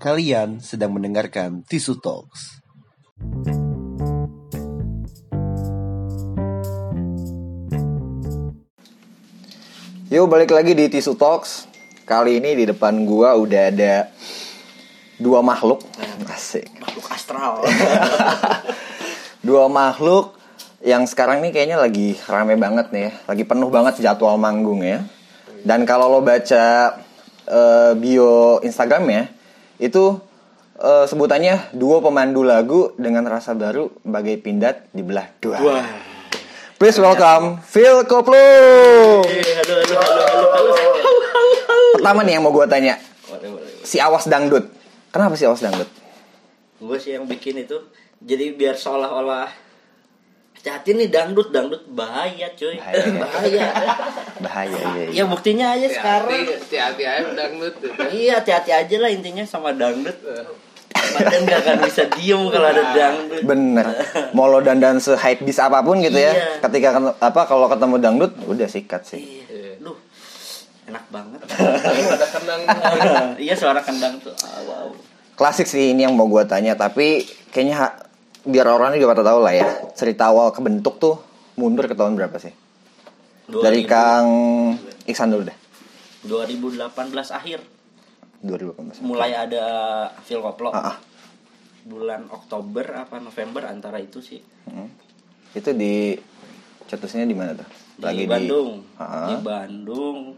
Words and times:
Kalian 0.00 0.64
sedang 0.64 0.96
mendengarkan 0.96 1.60
Tisu 1.68 2.00
Talks. 2.00 2.64
Yuk 10.08 10.24
balik 10.24 10.56
lagi 10.56 10.72
di 10.72 10.88
Tisu 10.88 11.20
Talks. 11.20 11.68
Kali 12.08 12.40
ini 12.40 12.56
di 12.56 12.64
depan 12.64 13.04
gua 13.04 13.36
udah 13.36 13.68
ada 13.68 14.08
dua 15.20 15.44
makhluk. 15.44 15.84
Asik. 16.32 16.64
makhluk 16.80 17.06
astral 17.12 17.60
Dua 19.52 19.68
makhluk 19.68 20.32
yang 20.80 21.04
sekarang 21.04 21.44
nih 21.44 21.52
kayaknya 21.52 21.76
lagi 21.76 22.16
rame 22.24 22.56
banget 22.56 22.88
nih 22.88 23.02
ya. 23.04 23.12
Lagi 23.28 23.44
penuh 23.44 23.68
banget 23.68 24.00
jadwal 24.00 24.40
manggung 24.40 24.80
ya. 24.80 25.04
Dan 25.60 25.84
kalau 25.84 26.08
lo 26.08 26.24
baca 26.24 26.96
eh, 27.44 27.92
bio 28.00 28.64
Instagramnya 28.64 29.39
itu 29.80 30.20
eh, 30.76 31.04
sebutannya 31.08 31.72
duo 31.72 32.04
pemandu 32.04 32.44
lagu 32.44 32.92
dengan 33.00 33.24
rasa 33.24 33.56
baru 33.56 33.88
bagai 34.04 34.36
pindad 34.44 34.84
di 34.92 35.00
belah 35.00 35.26
dua. 35.40 35.58
wah 35.58 35.88
Please 36.80 36.96
welcome 36.96 37.60
Phil 37.60 38.08
Koplo. 38.08 38.40
Halo 39.20 39.28
halo 39.28 39.76
halo 40.00 40.46
halo 40.48 40.72
halo 40.72 41.92
Pertama 42.00 42.24
nih 42.24 42.40
yang 42.40 42.44
mau 42.48 42.56
gua 42.56 42.64
tanya, 42.64 42.96
si 43.84 44.00
Awas 44.00 44.24
Dangdut. 44.24 44.64
Kenapa 45.12 45.36
si 45.36 45.44
Awas 45.44 45.60
Dangdut? 45.60 46.00
gue 46.80 46.96
sih 46.96 47.12
yang 47.12 47.28
bikin 47.28 47.60
itu 47.60 47.76
jadi 48.24 48.56
biar 48.56 48.72
seolah-olah 48.72 49.52
hati-hati 50.60 50.92
nih 50.92 51.08
dangdut 51.08 51.48
dangdut 51.48 51.80
bahaya 51.88 52.52
cuy 52.52 52.76
Bahaya. 52.76 53.00
bahaya 53.16 53.66
Bahaya 54.38 54.76
iya. 54.76 55.04
iya. 55.08 55.16
ya 55.16 55.24
buktinya 55.24 55.72
aja 55.72 55.88
sekarang 55.88 56.44
hati-hati 56.44 57.02
aja 57.02 57.32
dangdut 57.32 57.74
gitu. 57.74 57.88
iya 58.12 58.38
hati-hati 58.38 58.68
aja 58.70 58.96
lah 58.98 59.08
intinya 59.08 59.40
sama 59.42 59.72
dangdut 59.72 60.20
badan 60.92 61.40
gak 61.42 61.58
akan 61.64 61.76
bisa 61.80 62.02
diem 62.12 62.42
kalau 62.46 62.68
ada 62.68 62.84
dangdut 62.92 63.40
Bener. 63.40 63.86
Mau 64.36 64.46
lo 64.46 64.60
dandan 64.60 65.00
se 65.00 65.16
hype 65.16 65.40
bis 65.40 65.56
apa 65.56 65.80
pun 65.80 65.96
gitu 65.98 66.14
ya. 66.14 66.30
Iya. 66.30 66.46
Ketika 66.60 66.88
ket- 66.92 67.18
apa 67.18 67.40
kalau 67.48 67.66
ketemu 67.66 67.96
dangdut 67.96 68.32
udah 68.44 68.68
sikat 68.68 69.02
sih. 69.02 69.40
iya 69.42 69.80
Duh, 69.80 69.96
enak 70.86 71.04
banget 71.08 71.40
ada 71.40 71.56
iya 73.40 73.54
suara 73.56 73.80
kendang 73.80 74.20
tuh 74.20 74.36
ah, 74.36 74.60
wow 74.62 74.86
Klasik 75.32 75.64
sih 75.64 75.96
ini 75.96 76.04
yang 76.04 76.12
mau 76.12 76.28
gua 76.28 76.44
tanya 76.44 76.76
tapi 76.76 77.24
kayaknya 77.48 77.96
biar 78.42 78.66
orang 78.66 78.94
juga 78.94 79.12
pada 79.12 79.24
tahu 79.26 79.40
lah 79.40 79.52
ya. 79.52 79.66
Cerita 79.92 80.28
awal 80.28 80.50
kebentuk 80.50 80.96
tuh 80.96 81.16
mundur 81.54 81.84
ke 81.84 81.92
tahun 81.92 82.14
berapa 82.14 82.36
sih? 82.36 82.52
Dari 83.46 83.82
2000 83.82 83.88
Kang 83.88 84.26
Iksan 85.04 85.28
dulu 85.28 85.42
deh. 85.44 85.58
2018 86.22 86.86
akhir 87.30 87.60
2018. 88.40 89.00
mulai 89.02 89.32
ada 89.32 89.64
Phil 90.22 90.40
Koplo 90.40 90.68
Ah, 90.68 90.92
ah. 90.92 90.96
bulan 91.82 92.24
Oktober 92.26 92.84
apa 92.94 93.16
November 93.16 93.64
antara 93.64 93.96
itu 93.96 94.20
sih 94.20 94.40
Hmm. 94.64 94.86
Itu 95.50 95.72
di 95.72 96.14
cetusnya 96.86 97.24
di 97.24 97.32
mana 97.32 97.52
tuh? 97.54 97.68
di 97.98 98.24
Bandung 98.24 98.84
Ah, 98.94 99.02
ah. 99.02 99.26
di 99.28 99.36
Bandung 99.38 100.36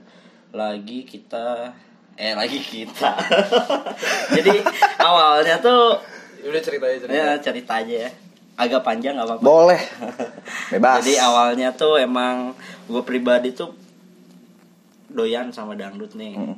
lagi 0.51 1.03
kita 1.03 1.71
eh 2.13 2.33
lagi 2.33 2.59
kita 2.59 3.13
jadi 4.37 4.55
awalnya 5.03 5.59
tuh 5.59 5.99
udah 6.45 6.61
cerita 6.61 6.85
aja 6.85 6.99
cerita 7.01 7.15
ya 7.15 7.29
cerita 7.39 7.73
aja 7.77 7.95
ya 8.07 8.11
agak 8.55 8.83
panjang 8.83 9.15
nggak 9.15 9.27
apa-apa 9.27 9.43
Boleh. 9.43 9.81
Bebas. 10.73 11.01
jadi 11.01 11.23
awalnya 11.23 11.73
tuh 11.73 11.97
emang 11.97 12.53
gue 12.85 13.03
pribadi 13.03 13.51
tuh 13.51 13.73
doyan 15.09 15.51
sama 15.51 15.73
dangdut 15.73 16.13
nih 16.13 16.35
Mm. 16.35 16.57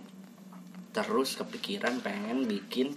terus 0.92 1.34
kepikiran 1.34 1.98
pengen 1.98 2.44
bikin 2.44 2.94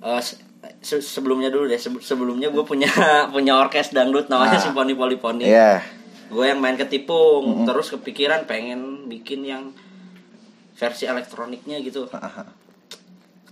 eh, 0.00 0.20
se- 0.20 0.42
se- 0.80 0.98
sebelumnya 1.00 1.46
dulu 1.48 1.66
deh 1.66 1.76
sebe- 1.76 2.02
sebelumnya 2.02 2.48
gue 2.48 2.62
punya 2.62 2.90
punya 3.34 3.54
orkes 3.56 3.90
dangdut 3.90 4.26
namanya 4.26 4.56
Ah. 4.56 4.62
Simponi 4.62 4.92
Poliponi 4.92 5.46
Iya. 5.46 5.78
gue 6.26 6.44
yang 6.44 6.58
main 6.58 6.74
ketipung 6.74 7.62
terus 7.62 7.90
kepikiran 7.90 8.44
pengen 8.44 9.06
bikin 9.06 9.42
yang 9.42 9.70
versi 10.74 11.04
elektroniknya 11.04 11.78
gitu. 11.80 12.08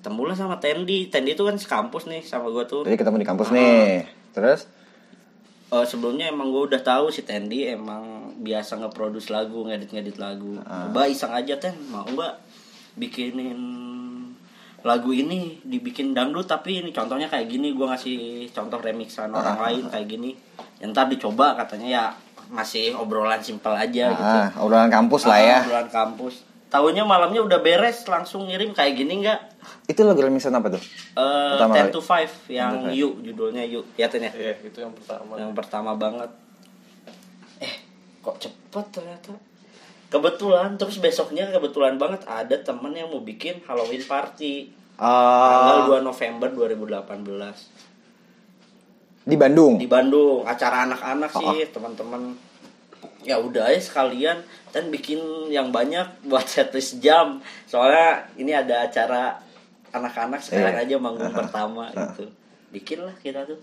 Ketemulah 0.00 0.32
sama 0.32 0.56
Tendi. 0.56 1.06
Tendi 1.06 1.36
itu 1.36 1.44
kan 1.44 1.54
sekampus 1.54 2.08
nih 2.08 2.24
sama 2.24 2.48
gue 2.48 2.64
tuh. 2.64 2.82
Jadi 2.82 2.96
ketemu 2.96 3.20
di 3.20 3.28
kampus 3.28 3.48
Ah. 3.48 3.54
nih. 3.54 4.08
Terus? 4.32 4.60
Eh, 5.70 5.86
sebelumnya 5.86 6.26
emang 6.26 6.48
gue 6.48 6.66
udah 6.66 6.80
tahu 6.80 7.12
si 7.12 7.22
Tendi 7.22 7.62
emang 7.62 8.02
biasa 8.40 8.80
ngeproduce 8.80 9.28
lagu 9.28 9.62
ngedit-ngedit 9.62 10.16
lagu. 10.16 10.56
Ah. 10.64 10.88
coba 10.88 11.04
iseng 11.06 11.30
aja 11.30 11.54
Ten 11.54 11.76
mau 11.86 12.02
nggak 12.02 12.34
bikinin 12.96 13.60
lagu 14.80 15.12
ini 15.12 15.60
dibikin 15.62 16.10
dangdut? 16.10 16.48
Tapi 16.48 16.80
ini 16.80 16.90
contohnya 16.90 17.28
kayak 17.28 17.46
gini 17.46 17.70
gue 17.70 17.84
ngasih 17.84 18.16
contoh 18.50 18.80
remixan 18.80 19.30
orang 19.30 19.60
lain 19.60 19.84
kayak 19.86 20.08
gini. 20.08 20.32
Ya, 20.80 20.88
ntar 20.88 21.06
dicoba 21.06 21.52
katanya 21.54 21.86
ya 21.86 22.04
masih 22.50 22.96
obrolan 22.96 23.38
simpel 23.38 23.76
aja 23.76 24.10
gitu. 24.10 24.24
ah, 24.24 24.50
obrolan 24.58 24.90
kampus 24.90 25.22
lah 25.22 25.38
ya. 25.38 25.58
Ah, 25.60 25.62
obrolan 25.62 25.90
kampus. 25.92 26.34
Tahunya 26.66 27.02
malamnya 27.04 27.42
udah 27.42 27.60
beres 27.60 28.02
langsung 28.06 28.48
ngirim 28.48 28.72
kayak 28.72 28.96
gini 28.96 29.22
nggak 29.22 29.49
Itu 29.84 30.00
lagu 30.02 30.18
remixan 30.18 30.52
apa 30.52 30.70
tuh? 30.70 30.78
Eh, 30.78 31.50
Pertama 31.52 31.72
10 31.72 31.80
kali. 31.80 31.90
to 31.90 32.00
5 32.00 32.30
yang 32.48 32.72
10 32.72 32.80
to 32.80 32.86
5. 32.86 32.94
You 32.94 33.08
judulnya 33.22 33.62
You 33.62 33.80
liatin 33.92 34.22
ya 34.22 34.32
iya 34.32 34.54
itu 34.56 34.78
yang 34.78 34.92
pertama 34.92 35.32
yang 35.34 35.52
pertama 35.52 35.90
banget 35.94 36.30
eh 37.58 37.74
kok 38.20 38.36
cepet 38.38 38.84
ternyata 38.90 39.32
kebetulan 40.06 40.74
terus 40.74 40.96
besoknya 40.96 41.46
kebetulan 41.48 41.94
banget 41.94 42.22
ada 42.24 42.56
temen 42.56 42.90
yang 42.90 43.06
mau 43.06 43.20
bikin 43.20 43.60
Halloween 43.62 44.02
party 44.02 44.70
tanggal 44.96 45.78
Ah, 45.82 45.88
2 45.88 46.02
November 46.02 46.48
2018 46.50 47.80
di 49.22 49.36
Bandung. 49.36 49.76
di 49.76 49.86
Bandung 49.86 50.42
acara 50.42 50.84
anak-anak 50.84 51.30
sih 51.30 51.46
Oh. 51.60 51.68
teman-teman 51.70 52.34
ya 53.20 53.36
udah 53.36 53.64
aja 53.66 53.78
sekalian 53.78 54.40
dan 54.70 54.88
bikin 54.88 55.20
yang 55.46 55.68
banyak 55.68 56.04
buat 56.22 56.44
setlist 56.46 56.98
jam 56.98 57.36
soalnya 57.64 58.24
ini 58.34 58.50
ada 58.50 58.82
acara 58.82 59.36
anak-anak 59.90 60.40
sekarang 60.40 60.74
Iya. 60.74 60.84
aja 60.84 60.96
manggung 60.96 61.28
Aha. 61.28 61.38
pertama 61.40 61.84
Ah. 61.88 62.08
gitu 62.08 62.30
bikin 62.70 62.98
lah 63.00 63.14
kita 63.16 63.42
tuh 63.44 63.58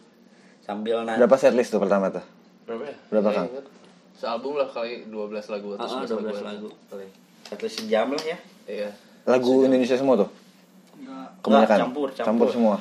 sambil 0.59 1.01
nanti 1.01 1.19
Berapa 1.19 1.35
setlist 1.35 1.69
tuh 1.69 1.79
pertama 1.79 2.07
tuh? 2.09 2.23
berapa 2.63 2.83
ya 2.83 2.95
Berapa, 3.07 3.29
ingat. 3.33 3.63
sealbum 4.13 4.55
lah 4.55 4.67
kali 4.67 5.05
12 5.05 5.47
lagu 5.47 5.67
atau 5.73 5.87
11 5.87 6.11
12 6.11 6.41
lagu. 6.41 6.67
paling 6.85 7.11
setlist 7.43 7.79
jam 7.85 8.07
lah 8.09 8.23
ya 8.25 8.37
iya 8.65 8.89
Lagu 9.23 9.61
Indonesia 9.61 9.93
semua 9.93 10.15
tuh? 10.17 10.29
Kebanyakan. 11.37 11.67
Nggak, 11.67 11.83
campur, 11.85 12.07
campur. 12.13 12.47
semua. 12.49 12.75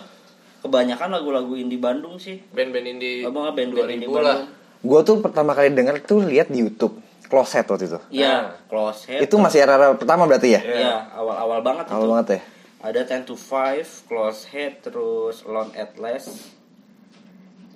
kebanyakan 0.59 1.09
lagu-lagu 1.13 1.53
indie 1.55 1.77
Bandung 1.77 2.17
sih 2.17 2.43
band-band 2.49 2.87
indie 2.89 3.23
Abang 3.23 3.47
band-band 3.49 3.87
indie 3.89 4.05
2000 4.05 4.15
lah 4.17 4.37
Bandung 4.37 4.55
Gue 4.79 5.01
tuh 5.03 5.17
pertama 5.19 5.51
kali 5.53 5.73
denger 5.73 5.99
tuh 6.01 6.23
lihat 6.23 6.47
di 6.47 6.61
YouTube. 6.61 6.95
Closet 7.25 7.63
waktu 7.65 7.87
itu. 7.87 7.99
iya 8.13 8.47
Nah. 8.47 8.55
close 8.67 9.03
head 9.09 9.19
Itu 9.21 9.35
masih 9.37 9.59
era 9.61 9.75
pertama 9.93 10.23
berarti 10.25 10.49
ya? 10.49 10.61
iya 10.63 10.95
awal-awal 11.13 11.59
banget 11.61 11.87
Awal 11.89 11.99
itu 12.01 12.11
banget 12.13 12.27
ya? 12.29 12.41
Ada 12.87 13.03
10 13.03 13.25
to 13.25 13.35
5 13.35 14.07
close 14.07 14.47
head 14.47 14.79
terus 14.81 15.43
Lone 15.45 15.75
Atlas 15.75 16.55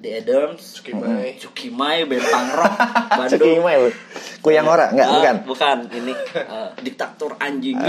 The 0.01 0.17
Adams. 0.17 0.81
Cukimai 0.81 1.37
Cukimai 1.37 2.07
band 2.07 2.25
punk 2.25 2.49
rock 2.55 2.73
Cuki 3.29 3.37
Bandung. 3.37 3.61
Imai 3.61 3.75
lu. 3.77 3.91
Kuyang 4.41 4.65
ora? 4.65 4.87
Enggak, 4.89 5.05
Ah, 5.05 5.13
bukan. 5.13 5.37
bukan. 5.45 5.79
Ini 5.93 6.13
eh, 6.57 6.69
diktator 6.81 7.37
anjing. 7.37 7.77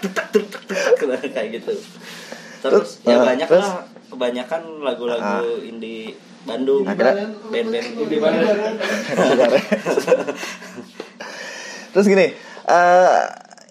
Detak, 0.00 0.32
kayak 1.28 1.48
gitu. 1.52 1.76
Terus 2.60 2.62
Terus, 2.62 2.90
ya 3.04 3.20
ah, 3.20 3.24
banyak 3.26 3.48
terus? 3.48 3.68
lah. 3.68 3.84
Kebanyakan 4.08 4.62
lagu-lagu 4.80 5.60
indie 5.60 6.16
Bandung. 6.42 6.88
Akhirnya- 6.88 7.36
band-band 7.52 8.00
indie 8.00 8.16
Bandung. 8.16 8.56
Terus 11.90 12.06
gini, 12.06 12.26
eh 12.64 13.20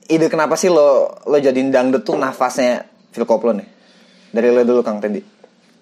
ide 0.09 0.28
kenapa 0.28 0.58
sih 0.58 0.68
lo 0.68 1.14
lo 1.24 1.38
jadiin 1.38 1.70
dangdut 1.70 2.02
tuh 2.02 2.18
nafasnya 2.18 2.83
Phil 3.13 3.24
Koplo 3.24 3.54
nih? 3.54 3.68
Dari 4.30 4.50
lo 4.50 4.62
dulu 4.62 4.81
Kang 4.81 4.98
Tendi. 5.00 5.22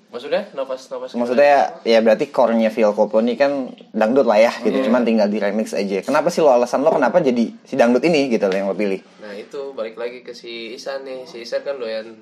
maksudnya 0.08 0.48
nafas 0.56 0.88
nafas 0.88 1.14
Maksudnya 1.20 1.84
ya 1.84 2.00
berarti 2.00 2.32
core-nya 2.32 2.72
Phil 2.72 2.96
Koplo 2.96 3.20
nih 3.20 3.36
kan 3.36 3.70
dangdut 3.92 4.24
lah 4.24 4.40
ya 4.40 4.52
gitu, 4.64 4.88
cuman 4.88 5.04
tinggal 5.04 5.28
di 5.28 5.36
remix 5.38 5.76
aja. 5.76 6.00
Kenapa 6.00 6.32
sih 6.32 6.40
lo 6.40 6.48
alasan 6.50 6.80
lo 6.80 6.90
kenapa 6.90 7.20
jadi 7.20 7.52
si 7.68 7.76
dangdut 7.76 8.02
ini 8.08 8.32
gitu 8.32 8.48
lo 8.48 8.56
yang 8.56 8.72
lo 8.72 8.76
pilih? 8.76 9.04
nah 9.20 9.36
itu 9.36 9.76
balik 9.76 10.00
lagi 10.00 10.24
ke 10.24 10.32
si 10.32 10.72
Isan 10.74 11.04
nih 11.04 11.28
si 11.28 11.44
Isan 11.44 11.60
kan 11.62 11.76
doyan 11.76 12.16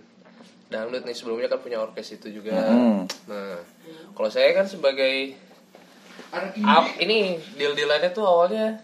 dangdut 0.66 1.06
nih 1.06 1.14
sebelumnya 1.14 1.46
kan 1.46 1.62
punya 1.62 1.78
orkes 1.78 2.18
itu 2.18 2.34
juga 2.34 2.58
Hmm. 2.66 3.06
nah 3.30 3.62
kalau 4.18 4.34
saya 4.34 4.50
kan 4.54 4.66
sebagai 4.66 5.38
Ap, 6.66 7.00
ini 7.00 7.38
deal 7.56 7.78
dealannya 7.78 8.10
tuh 8.12 8.26
awalnya 8.26 8.82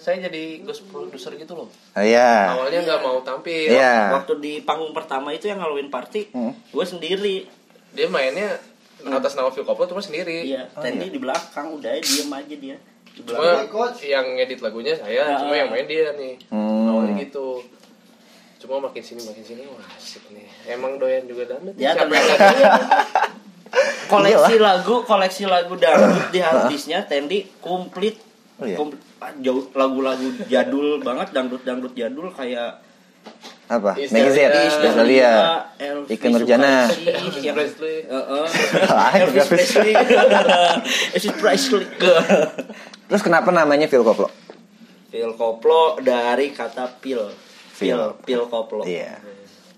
saya 0.00 0.16
jadi 0.22 0.64
ghost 0.64 0.88
producer 0.88 1.28
gitu 1.32 1.52
loh 1.54 1.68
Ah, 1.92 2.00
Iya. 2.00 2.56
awalnya 2.56 2.80
nggak 2.82 3.00
mau 3.00 3.20
tampil 3.20 3.68
Iya. 3.68 4.16
waktu 4.16 4.32
di 4.40 4.52
panggung 4.60 4.90
pertama 4.90 5.28
itu 5.30 5.44
yang 5.44 5.60
Halloween 5.60 5.88
party 5.88 6.32
Hmm. 6.32 6.56
gue 6.56 6.84
sendiri 6.84 7.44
dia 7.90 8.08
mainnya 8.08 8.56
atas 9.02 9.32
nama 9.34 9.48
Phil 9.48 9.62
Koplo 9.62 9.84
cuma 9.84 10.00
sendiri 10.00 10.40
iya 10.42 10.64
Tendi 10.72 11.08
di 11.08 11.16
belakang 11.16 11.76
udah 11.76 11.92
diem 11.94 12.28
aja 12.30 12.54
dia 12.54 12.76
di 13.06 13.20
cuma 13.20 13.40
belakang 13.66 13.92
yang 14.02 14.26
ngedit 14.34 14.60
lagunya 14.60 14.94
saya 14.94 15.20
Ah. 15.26 15.38
cuma 15.38 15.52
yang 15.52 15.68
main 15.68 15.84
dia 15.84 16.12
nih 16.12 16.40
Hmm. 16.48 16.88
awalnya 16.88 17.20
gitu 17.20 17.60
Cuma 18.60 18.76
makin 18.78 19.00
sini 19.00 19.24
makin 19.24 19.40
sini 19.40 19.64
wah 19.64 19.80
asik 19.90 20.20
nih. 20.28 20.44
Emang 20.68 21.00
doyan 21.00 21.24
juga 21.24 21.48
dangdut. 21.48 21.72
Ya, 21.80 21.96
Siapa 21.96 22.12
yang 22.12 22.28
koleksi 24.04 24.54
lagu 24.58 25.00
koleksi 25.00 25.44
lagu 25.46 25.74
dangdut 25.76 26.28
di 26.28 26.38
harddisknya 26.38 27.08
Tendi 27.08 27.48
komplit 27.58 28.20
Oh, 28.60 28.68
iya? 28.68 28.76
Komplit. 28.76 29.00
Jauh 29.38 29.64
lagu-lagu 29.70 30.26
jadul 30.46 30.98
banget 31.06 31.28
dangdut 31.30 31.60
dangdut 31.60 31.92
jadul 31.92 32.28
kayak 32.30 32.80
Apa? 33.66 33.94
Megazet, 33.94 34.50
Dahlia, 34.82 35.62
Elvis 35.76 36.10
Ike 36.10 36.26
Nurjana. 36.26 36.90
Elvis. 36.90 37.76
Presley 37.78 38.02
Elvis 39.20 39.46
Presley 39.46 39.92
Terus 43.06 43.22
kenapa 43.22 43.50
namanya 43.50 43.86
Phil 43.86 44.02
Koplo? 44.02 44.26
Phil 45.06 45.30
Koplo 45.34 45.98
dari 45.98 46.50
kata 46.50 46.98
pil 46.98 47.30
Phil. 47.70 47.94
Phil 47.94 48.02
Phil 48.24 48.42
Koplo 48.44 48.82
Iya. 48.82 49.20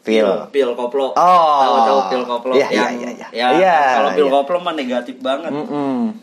Phil. 0.01 0.29
Phil 0.49 0.71
Koplo 0.73 1.13
Oh. 1.13 1.59
tahu 1.59 1.77
tahu 1.83 2.01
Phil 2.09 2.25
Koplo 2.25 2.53
Iya, 2.55 2.67
iya, 2.69 2.83
yang 2.85 2.95
iya, 2.97 3.11
iya. 3.13 3.27
ya 3.31 3.47
Iya, 3.53 3.77
kalau 3.93 4.11
Phil 4.13 4.25
iya. 4.25 4.33
Koplo 4.33 4.57
mah 4.59 4.73
negatif 4.73 5.17
banget 5.19 5.51
Mm-mm. 5.51 6.17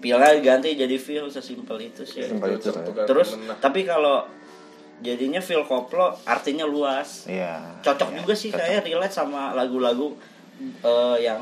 Pilnya 0.00 0.32
ganti 0.40 0.74
jadi 0.74 0.96
Phil 0.96 1.28
sesimpel 1.28 1.76
itu 1.82 2.02
sih 2.02 2.24
Simpel 2.24 2.56
itu. 2.56 2.72
Tukar 2.72 3.04
terus 3.04 3.32
tapi 3.56 3.84
kalau 3.84 4.24
jadinya 4.98 5.38
Phil 5.38 5.62
Koplo 5.62 6.16
artinya 6.24 6.64
luas 6.64 7.24
Iya. 7.24 7.80
cocok 7.80 8.08
Iya, 8.10 8.16
juga 8.18 8.32
sih 8.34 8.48
cocok. 8.48 8.60
saya 8.60 8.78
relate 8.80 9.12
sama 9.12 9.52
lagu-lagu 9.52 10.16
eh, 10.60 11.16
yang 11.20 11.40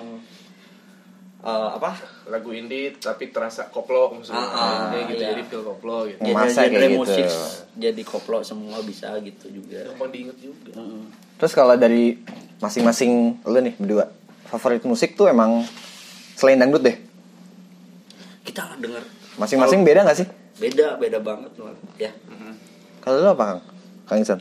eh, 1.40 1.70
apa 1.72 1.94
lagu 2.26 2.50
indie 2.50 2.94
tapi 2.94 3.30
terasa 3.30 3.66
koplo 3.66 4.10
maksudnya 4.12 4.42
Ah, 4.42 4.50
ah, 4.52 4.78
Dia 4.90 5.06
gitu 5.06 5.14
iya. 5.16 5.30
jadi 5.32 5.42
feel 5.44 5.62
koplo 5.64 5.96
gitu. 6.04 6.18
Masa 6.28 6.66
genre 6.66 6.74
kayak 6.76 6.82
gitu. 6.84 6.98
musik 7.00 7.26
jadi 7.76 8.02
koplo 8.02 8.38
semua 8.42 8.78
bisa 8.82 9.14
gitu 9.20 9.46
juga 9.52 9.86
gampang 9.86 10.10
diinget 10.10 10.38
juga 10.40 10.74
Mm. 10.74 11.06
Terus 11.38 11.52
kalau 11.52 11.74
dari 11.74 12.18
masing-masing 12.58 13.38
lu 13.44 13.58
nih 13.60 13.74
berdua 13.74 14.10
favorit 14.44 14.82
musik 14.82 15.14
tuh 15.14 15.26
emang 15.26 15.62
selain 16.34 16.54
dangdut 16.56 16.82
deh. 16.84 16.96
Kita 18.48 18.74
denger 18.76 19.04
Masing-masing 19.36 19.84
beda 19.84 20.02
nggak 20.02 20.18
sih? 20.18 20.28
beda 20.56 20.96
beda 20.96 21.20
banget 21.20 21.52
loh 21.54 21.70
ya 21.96 22.10
Kalau 22.98 23.16
lu 23.16 23.28
apa 23.28 23.44
Kang? 23.46 23.60
Kang 24.04 24.18
Insan? 24.18 24.40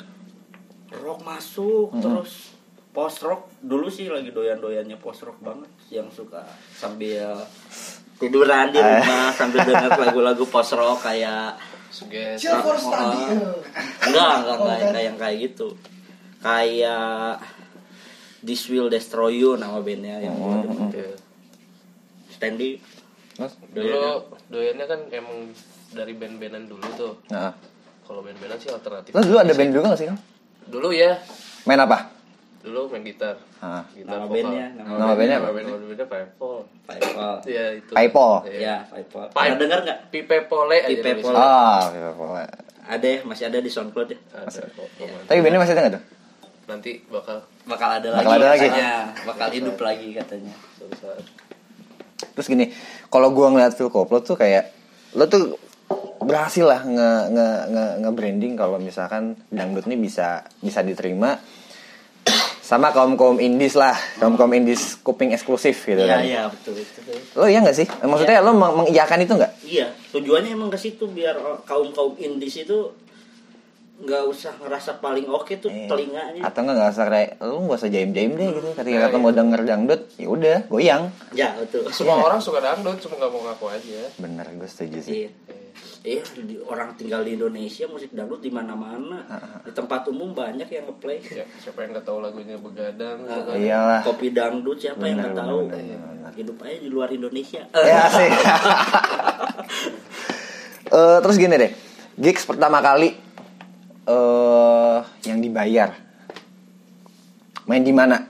rock 0.89 1.19
masuk 1.21 1.92
terus 1.94 2.56
post 2.89 3.21
rock 3.21 3.51
dulu 3.59 3.86
sih 3.86 4.07
lagi 4.07 4.31
doyan-doyannya 4.31 4.98
post 4.98 5.21
rock 5.21 5.38
banget 5.38 5.68
yang 5.89 6.07
suka 6.07 6.42
sambil 6.71 7.38
tiduran 8.18 8.71
di 8.71 8.80
rumah 8.80 9.30
sambil 9.30 9.62
dengar 9.62 9.94
lagu-lagu 10.01 10.42
post 10.44 10.74
rock 10.74 11.04
kayak 11.04 11.59
suges 11.88 12.42
Oh, 12.48 12.65
oh. 12.65 13.62
enggak 14.01 14.31
enggak 14.42 14.56
enggak 14.59 14.77
kayak 14.89 15.04
yang 15.06 15.18
kayak 15.18 15.38
gitu 15.44 15.68
kayak 16.39 17.38
This 18.39 18.65
Will 18.68 18.88
Destroy 18.88 19.38
You 19.38 19.54
nama 19.54 19.81
bandnya 19.81 20.18
yang 20.19 20.33
demen. 20.33 20.88
Gitu. 20.88 21.13
Standy 22.30 22.77
Mas? 23.37 23.53
dulu 23.67 24.05
doyannya 24.47 24.85
kan 24.85 24.99
emang 25.09 25.37
dari 25.89 26.13
band-bandan 26.13 26.65
dulu 26.65 26.87
tuh 26.91 27.13
Nah. 27.27 27.53
kalau 28.01 28.21
band-bandan 28.21 28.57
sih 28.57 28.69
alternatif 28.69 29.11
Lu 29.11 29.21
dulu 29.23 29.37
ada 29.37 29.51
band 29.51 29.71
juga 29.71 29.85
nggak 29.87 29.99
sih 29.99 30.07
Kang? 30.07 30.19
dulu 30.67 30.89
ya 30.89 31.15
Main 31.63 31.79
apa? 31.79 32.13
dulu 32.59 32.89
main 32.89 32.99
gitar 33.01 33.37
Ah. 33.57 33.85
gitar 33.89 34.17
nama 34.17 34.27
bandnya 34.27 34.67
Nama 34.75 35.13
bandnya 35.13 35.37
apa? 35.37 35.47
nama 35.49 35.77
bandnya 35.79 36.05
Paypal 36.05 36.55
Paypal 36.83 37.33
ya 37.45 37.65
itu 37.73 37.91
Paypal. 37.91 38.31
ya 38.49 38.75
Paypal 38.85 39.23
Pipe. 39.25 39.37
pernah 39.37 39.57
dengar 39.57 39.79
nggak 39.81 39.99
Pipe 40.09 40.35
Pole 40.43 40.77
aja 40.77 40.87
Pipe 40.89 41.01
tulisannya. 41.15 41.23
Pole. 41.23 41.39
Ah, 41.39 41.81
iya, 41.89 42.09
pokoknya. 42.11 42.49
ada 42.87 43.05
ya 43.05 43.19
masih 43.23 43.43
ada 43.45 43.57
di 43.59 43.69
SoundCloud 43.69 44.09
ya 44.09 44.19
ada 44.33 44.59
Tapi 45.23 45.39
bandnya 45.39 45.59
masih 45.59 45.73
ada 45.73 45.81
nggak 45.81 45.93
tuh? 45.93 46.03
nanti 46.67 46.91
bakal 47.07 47.37
bakal 47.63 47.89
ada 47.93 48.07
Bakal 48.13 48.27
lagi 48.27 48.35
ada 48.35 48.47
lagi. 48.49 48.61
katanya 48.65 48.91
bakal 49.23 49.47
hidup 49.49 49.77
lagi 49.79 50.07
katanya 50.13 50.53
suatu 50.73 50.95
saat 50.97 51.23
Terus 52.37 52.47
gini, 52.47 52.69
kalau 53.09 53.33
gua 53.33 53.49
ngeliat 53.49 53.73
Phil 53.73 53.89
Koplo 53.89 54.21
tuh 54.21 54.37
kayak 54.37 54.69
lo 55.17 55.25
tuh 55.25 55.57
berhasil 56.21 56.61
lah 56.61 56.85
nge 56.85 57.09
nge 57.33 57.47
nge, 57.73 57.85
nge 58.05 58.09
branding 58.13 58.53
kalau 58.53 58.77
misalkan 58.77 59.33
dangdut 59.49 59.89
nih 59.89 59.97
bisa 59.97 60.45
bisa 60.61 60.85
diterima. 60.85 61.41
Sama 62.61 62.91
kaum 62.91 63.15
kaum 63.15 63.39
indies 63.39 63.79
lah 63.79 63.95
kaum 64.19 64.35
kaum 64.35 64.51
indies 64.51 64.99
kuping 64.99 65.31
eksklusif 65.31 65.87
gitu 65.87 66.03
iya 66.03 66.19
kan. 66.19 66.21
iya 66.21 66.41
betul 66.51 66.75
betul 66.75 67.15
lo 67.39 67.47
iya 67.47 67.63
nggak 67.63 67.77
sih? 67.79 67.87
Maksudnya 67.87 68.43
lo 68.43 68.51
meng- 68.51 68.75
mengiyakan 68.83 69.23
itu 69.23 69.33
nggak? 69.39 69.51
Iya 69.63 69.87
tujuannya 70.11 70.51
emang 70.51 70.67
ke 70.67 70.75
situ 70.75 71.07
biar 71.07 71.39
kaum 71.63 71.95
kaum 71.95 72.19
indis 72.19 72.59
itu 72.59 72.91
nggak 73.97 74.23
usah 74.23 74.53
ngerasa 74.55 74.97
paling 74.97 75.25
oke 75.25 75.57
tuh 75.57 75.67
Eh, 75.67 75.85
telinganya 75.85 76.39
atau 76.39 76.59
nggak 76.59 76.75
nggak 76.75 76.91
usah 76.91 77.05
kayak 77.07 77.31
lo 77.39 77.57
nggak 77.59 77.77
usah 77.77 77.89
jaim 77.89 78.09
jaim 78.11 78.31
deh 78.31 78.49
gitu 78.51 78.69
ketika 78.73 78.97
kata 79.03 79.17
mau 79.17 79.31
denger 79.31 79.61
dangdut 79.63 80.01
ya 80.13 80.27
udah 80.27 80.57
goyang 80.67 81.09
ya 81.31 81.49
betul 81.55 81.89
semua 81.89 82.21
orang 82.21 82.38
suka 82.38 82.59
dangdut 82.59 82.97
cuma 82.99 83.17
nggak 83.17 83.31
mau 83.31 83.41
ngaku 83.44 83.65
aja 83.69 83.99
bener 84.15 84.45
gue 84.51 84.65
setuju 84.65 84.99
sih 85.01 85.13
Iya. 85.19 85.29
Iya, 85.99 86.23
di- 86.39 86.61
orang 86.63 86.95
tinggal 86.95 87.21
di 87.21 87.35
Indonesia 87.35 87.83
musik 87.85 88.09
dangdut 88.09 88.39
di 88.39 88.47
mana-mana. 88.47 89.27
Di 89.59 89.69
tempat 89.69 90.07
umum 90.07 90.31
banyak 90.31 90.65
yang 90.65 90.88
ngeplay. 90.88 91.19
ya, 91.19 91.44
siapa 91.59 91.83
yang 91.83 91.91
nggak 91.91 92.01
tahu 92.01 92.17
lagunya 92.19 92.55
begadang 92.55 93.21
begadang. 93.21 93.59
iyalah 93.59 94.01
Kopi 94.01 94.31
dangdut 94.31 94.77
siapa 94.79 95.03
yang 95.03 95.19
Benar, 95.19 95.25
nggak 95.27 95.44
tahu? 95.44 95.59
benar, 95.59 95.77
benar, 95.77 95.99
benar. 96.07 96.31
Hidup 96.33 96.57
aja 96.61 96.77
di 96.79 96.88
luar 96.88 97.09
Indonesia. 97.11 97.61
ya 97.75 98.01
sih 98.09 98.29
Eh, 100.88 101.17
terus 101.19 101.35
gini 101.35 101.51
deh 101.53 101.71
gigs 102.15 102.41
pertama 102.41 102.79
kali 102.79 103.11
eh 104.07 104.98
yang 105.25 105.39
dibayar. 105.39 105.92
Main 107.63 107.83
di 107.83 107.92
mana? 107.92 108.24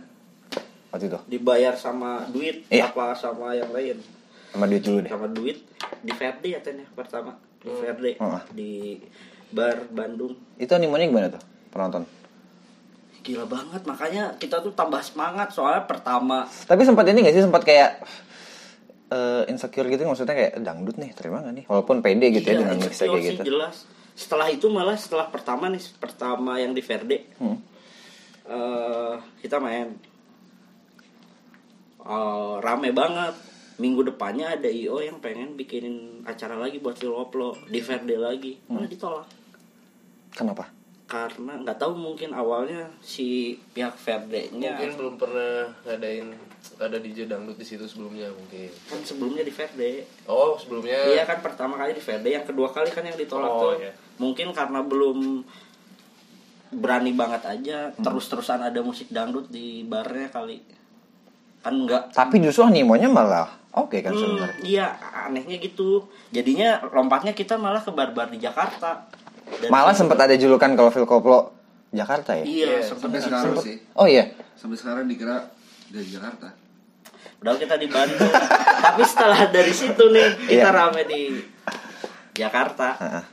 Waktu 0.90 1.06
itu. 1.08 1.20
Dibayar 1.30 1.78
sama 1.78 2.26
duit 2.28 2.66
Iya. 2.68 2.90
apa 2.90 3.14
sama 3.14 3.54
yang 3.54 3.70
lain? 3.70 4.02
sama 4.48 4.66
duit 4.66 4.82
dulu 4.82 5.06
deh. 5.06 5.12
Sama 5.12 5.28
duit. 5.30 5.58
Di 6.02 6.12
Verde 6.12 6.50
katanya 6.52 6.86
pertama. 6.92 7.38
Di 7.60 7.70
Verde. 7.70 8.12
Oh. 8.18 8.42
di 8.50 8.98
bar 9.48 9.86
Bandung. 9.88 10.34
itu 10.58 10.72
animenya 10.72 11.06
gimana 11.06 11.28
tuh? 11.30 11.44
Penonton? 11.70 12.04
Gila 13.22 13.46
banget, 13.46 13.84
makanya 13.84 14.36
kita 14.36 14.60
tuh 14.60 14.72
tambah 14.72 15.00
semangat. 15.00 15.52
Soalnya 15.52 15.84
pertama. 15.84 16.48
Tapi 16.48 16.82
sempat 16.82 17.06
ini 17.06 17.22
gak 17.22 17.32
sih? 17.32 17.44
Sempat 17.44 17.62
kayak 17.62 18.02
eh 19.08 19.44
insecure 19.48 19.88
gitu. 19.88 20.02
Maksudnya 20.02 20.34
kayak 20.34 20.54
dangdut 20.60 20.98
nih 20.98 21.12
terima 21.14 21.40
gak 21.40 21.54
nih? 21.54 21.66
Walaupun 21.68 22.02
pede 22.02 22.34
gitu 22.34 22.44
ya 22.46 22.54
Iya, 22.56 22.60
dengan 22.66 22.78
mixnya 22.82 23.06
kayak 23.06 23.24
gitu. 23.30 23.44
jelas. 23.46 23.76
Setelah 24.18 24.50
itu 24.50 24.66
malah 24.68 24.98
setelah 24.98 25.30
pertama 25.30 25.70
nih, 25.70 25.84
pertama 26.02 26.58
yang 26.58 26.74
di 26.74 26.82
Verde, 26.82 27.30
Hmm. 27.38 27.58
eh, 28.44 29.14
kita 29.40 29.62
main 29.62 29.94
Eh, 32.08 32.56
rame 32.64 32.96
banget. 32.96 33.36
Minggu 33.78 34.02
depannya 34.02 34.56
ada 34.56 34.66
IO 34.66 34.98
yang 34.98 35.20
pengen 35.20 35.54
bikinin 35.54 36.24
acara 36.24 36.56
lagi 36.56 36.80
buat 36.80 36.96
Phil 36.96 37.12
Koplo 37.12 37.52
di 37.68 37.78
Verde 37.78 38.16
lagi, 38.16 38.56
Hmm. 38.66 38.80
malah 38.80 38.90
ditolak. 38.90 39.28
kenapa 40.30 40.70
Karena 41.08 41.58
nggak 41.58 41.78
tahu 41.78 41.98
mungkin 41.98 42.30
awalnya 42.32 42.88
si 43.00 43.56
pihak 43.72 43.96
Verde-nya 43.98 44.76
mungkin 44.76 44.92
belum 44.96 45.16
pernah 45.18 45.66
ngadain 45.84 46.30
ada 46.76 46.96
DJ 46.96 47.26
dangdut 47.26 47.56
di 47.56 47.64
situ 47.64 47.84
sebelumnya 47.84 48.28
mungkin. 48.30 48.68
Kan 48.86 49.00
sebelumnya 49.02 49.42
di 49.42 49.50
Verde. 49.50 50.04
oh 50.26 50.54
sebelumnya. 50.54 51.00
Iya 51.08 51.24
kan 51.24 51.40
pertama 51.40 51.76
kali 51.76 51.92
di 51.92 52.02
Verde, 52.02 52.30
yang 52.30 52.44
kedua 52.44 52.68
kali 52.68 52.88
kan 52.88 53.02
yang 53.02 53.16
ditolak 53.16 53.48
Oh, 53.48 53.62
tuh. 53.70 53.80
iya. 53.80 53.92
mungkin 54.18 54.50
karena 54.50 54.82
belum 54.82 55.46
berani 56.70 57.12
banget 57.12 57.44
aja 57.44 57.78
terus-terusan 57.96 58.60
ada 58.62 58.82
musik 58.82 59.08
dangdut 59.08 59.48
di 59.48 59.82
barnya 59.84 60.28
kali. 60.28 60.60
Kan 61.58 61.80
enggak 61.80 62.12
tapi 62.12 62.38
justru 62.40 62.64
animonya 62.64 63.08
malah 63.08 63.48
oke 63.74 63.98
kan 63.98 64.12
Hmm, 64.12 64.20
sebenarnya? 64.20 64.60
iya 64.62 64.86
anehnya 65.24 65.58
gitu. 65.58 66.04
Jadinya 66.30 66.84
lompatnya 66.88 67.32
kita 67.32 67.56
malah 67.56 67.80
ke 67.80 67.90
bar-bar 67.90 68.28
di 68.28 68.38
Jakarta. 68.38 69.08
Dan 69.58 69.70
malah 69.70 69.92
sempat 69.92 70.20
ada 70.20 70.34
julukan 70.34 70.74
kalau 70.74 70.90
Phil 70.90 71.06
Koplo 71.06 71.56
Jakarta 71.90 72.36
ya? 72.36 72.44
Iya 72.44 72.68
Iya, 72.74 72.80
sempet 72.84 73.16
Sampai 73.16 73.20
sekarang 73.22 73.56
sih. 73.58 73.76
oh 73.94 74.04
iya. 74.06 74.28
Sampai 74.54 74.76
sekarang 74.76 75.08
dikira 75.08 75.48
dari 75.90 76.08
Jakarta. 76.08 76.48
Padahal 77.38 77.58
kita 77.58 77.76
di 77.76 77.88
Bandung. 77.88 78.32
Tapi 78.86 79.02
setelah 79.04 79.42
dari 79.48 79.72
situ 79.72 80.04
nih 80.08 80.28
kita 80.48 80.68
Iya. 80.68 80.74
rame 80.74 81.02
di 81.04 81.22
Jakarta. 82.34 82.90
Heeh. 82.98 83.26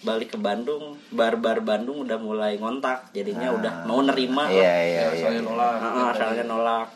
balik 0.00 0.32
ke 0.32 0.40
Bandung 0.40 0.96
bar-bar 1.12 1.60
Bandung 1.60 2.00
udah 2.00 2.16
mulai 2.16 2.56
ngontak. 2.56 3.12
Jadinya 3.12 3.52
udah 3.52 3.84
mau 3.84 4.00
nerima. 4.00 4.48
Iya 4.48 4.64
iya 4.80 5.02
iya 5.06 5.20
soalnya 5.20 5.42
nolak. 5.44 5.72
Heeh, 5.76 6.04
asalnya 6.10 6.44
nolak. 6.46 6.88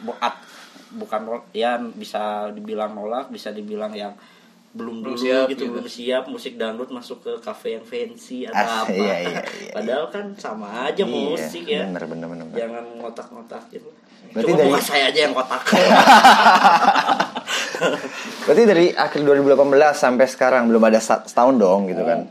Bu- 0.00 0.18
at- 0.18 0.42
bukan 0.90 1.20
ya 1.52 1.78
bisa 1.78 2.50
dibilang 2.50 2.92
nolak 2.92 3.28
bisa 3.28 3.52
dibilang 3.52 3.92
yang 3.92 4.10
belum 4.68 5.00
Belum 5.00 5.14
dulu 5.14 5.20
siap 5.20 5.46
gitu, 5.46 5.64
gitu. 5.64 5.70
belum 5.70 5.86
siap 5.86 6.24
musik 6.26 6.56
dangdut 6.56 6.88
masuk 6.88 7.20
ke 7.20 7.32
cafe 7.38 7.76
yang 7.76 7.84
fancy 7.84 8.44
atau 8.44 8.56
Ah, 8.58 8.82
apa. 8.82 8.90
iya, 8.90 9.16
iya, 9.22 9.40
iya, 9.44 9.72
padahal 9.72 10.06
kan 10.08 10.26
sama 10.34 10.66
aja 10.84 11.04
musik 11.04 11.62
ya. 11.62 11.84
bener 11.84 12.04
bener 12.04 12.26
bener, 12.26 12.44
bener. 12.44 12.56
jangan 12.58 12.84
ngotak-ngotak 12.96 13.62
gitu 13.70 13.88
Berarti 14.32 14.50
cuma 14.52 14.58
dari- 14.60 14.70
bukan 14.70 14.84
saya 14.84 15.04
aja 15.08 15.20
yang 15.24 15.34
kotak 15.34 15.62
Berarti 18.48 18.62
dari 18.64 18.86
akhir 18.92 19.20
2018 19.24 19.92
sampai 19.94 20.26
sekarang 20.28 20.72
belum 20.72 20.82
ada 20.88 21.00
setahun 21.00 21.54
dong 21.60 21.88
gitu 21.88 22.02
kan. 22.02 22.26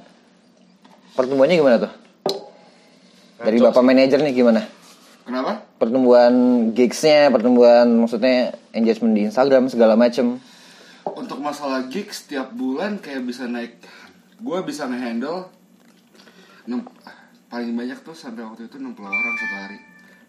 Pertumbuhannya 1.13 1.55
gimana 1.57 1.77
tuh? 1.81 1.93
Dari 3.37 3.57
bapak 3.61 3.83
manajer 3.85 4.19
nih 4.21 4.33
gimana? 4.33 4.65
Kenapa? 5.23 5.61
Pertumbuhan 5.77 6.33
gigsnya, 6.73 7.29
pertumbuhan 7.29 7.85
maksudnya 8.01 8.57
engagement 8.73 9.13
di 9.13 9.29
Instagram 9.29 9.69
segala 9.69 9.93
macem. 9.93 10.41
Untuk 11.07 11.39
masalah 11.39 11.85
gig 11.87 12.09
setiap 12.11 12.51
bulan 12.51 12.99
kayak 12.99 13.23
bisa 13.23 13.47
naik 13.47 13.79
Gue 14.37 14.59
bisa 14.61 14.85
ngehandle 14.85 15.49
Paling 17.47 17.73
banyak 17.79 18.03
tuh 18.03 18.11
sampai 18.11 18.43
waktu 18.43 18.67
itu 18.67 18.75
60 18.75 18.99
orang 18.99 19.35
satu 19.39 19.55
hari 19.55 19.79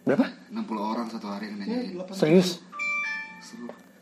Berapa? 0.09 0.25
60 0.49 0.65
orang 0.73 1.05
satu 1.05 1.29
hari 1.29 1.53
yang 1.53 1.61
nanyain 1.61 1.93
Serius? 2.17 2.65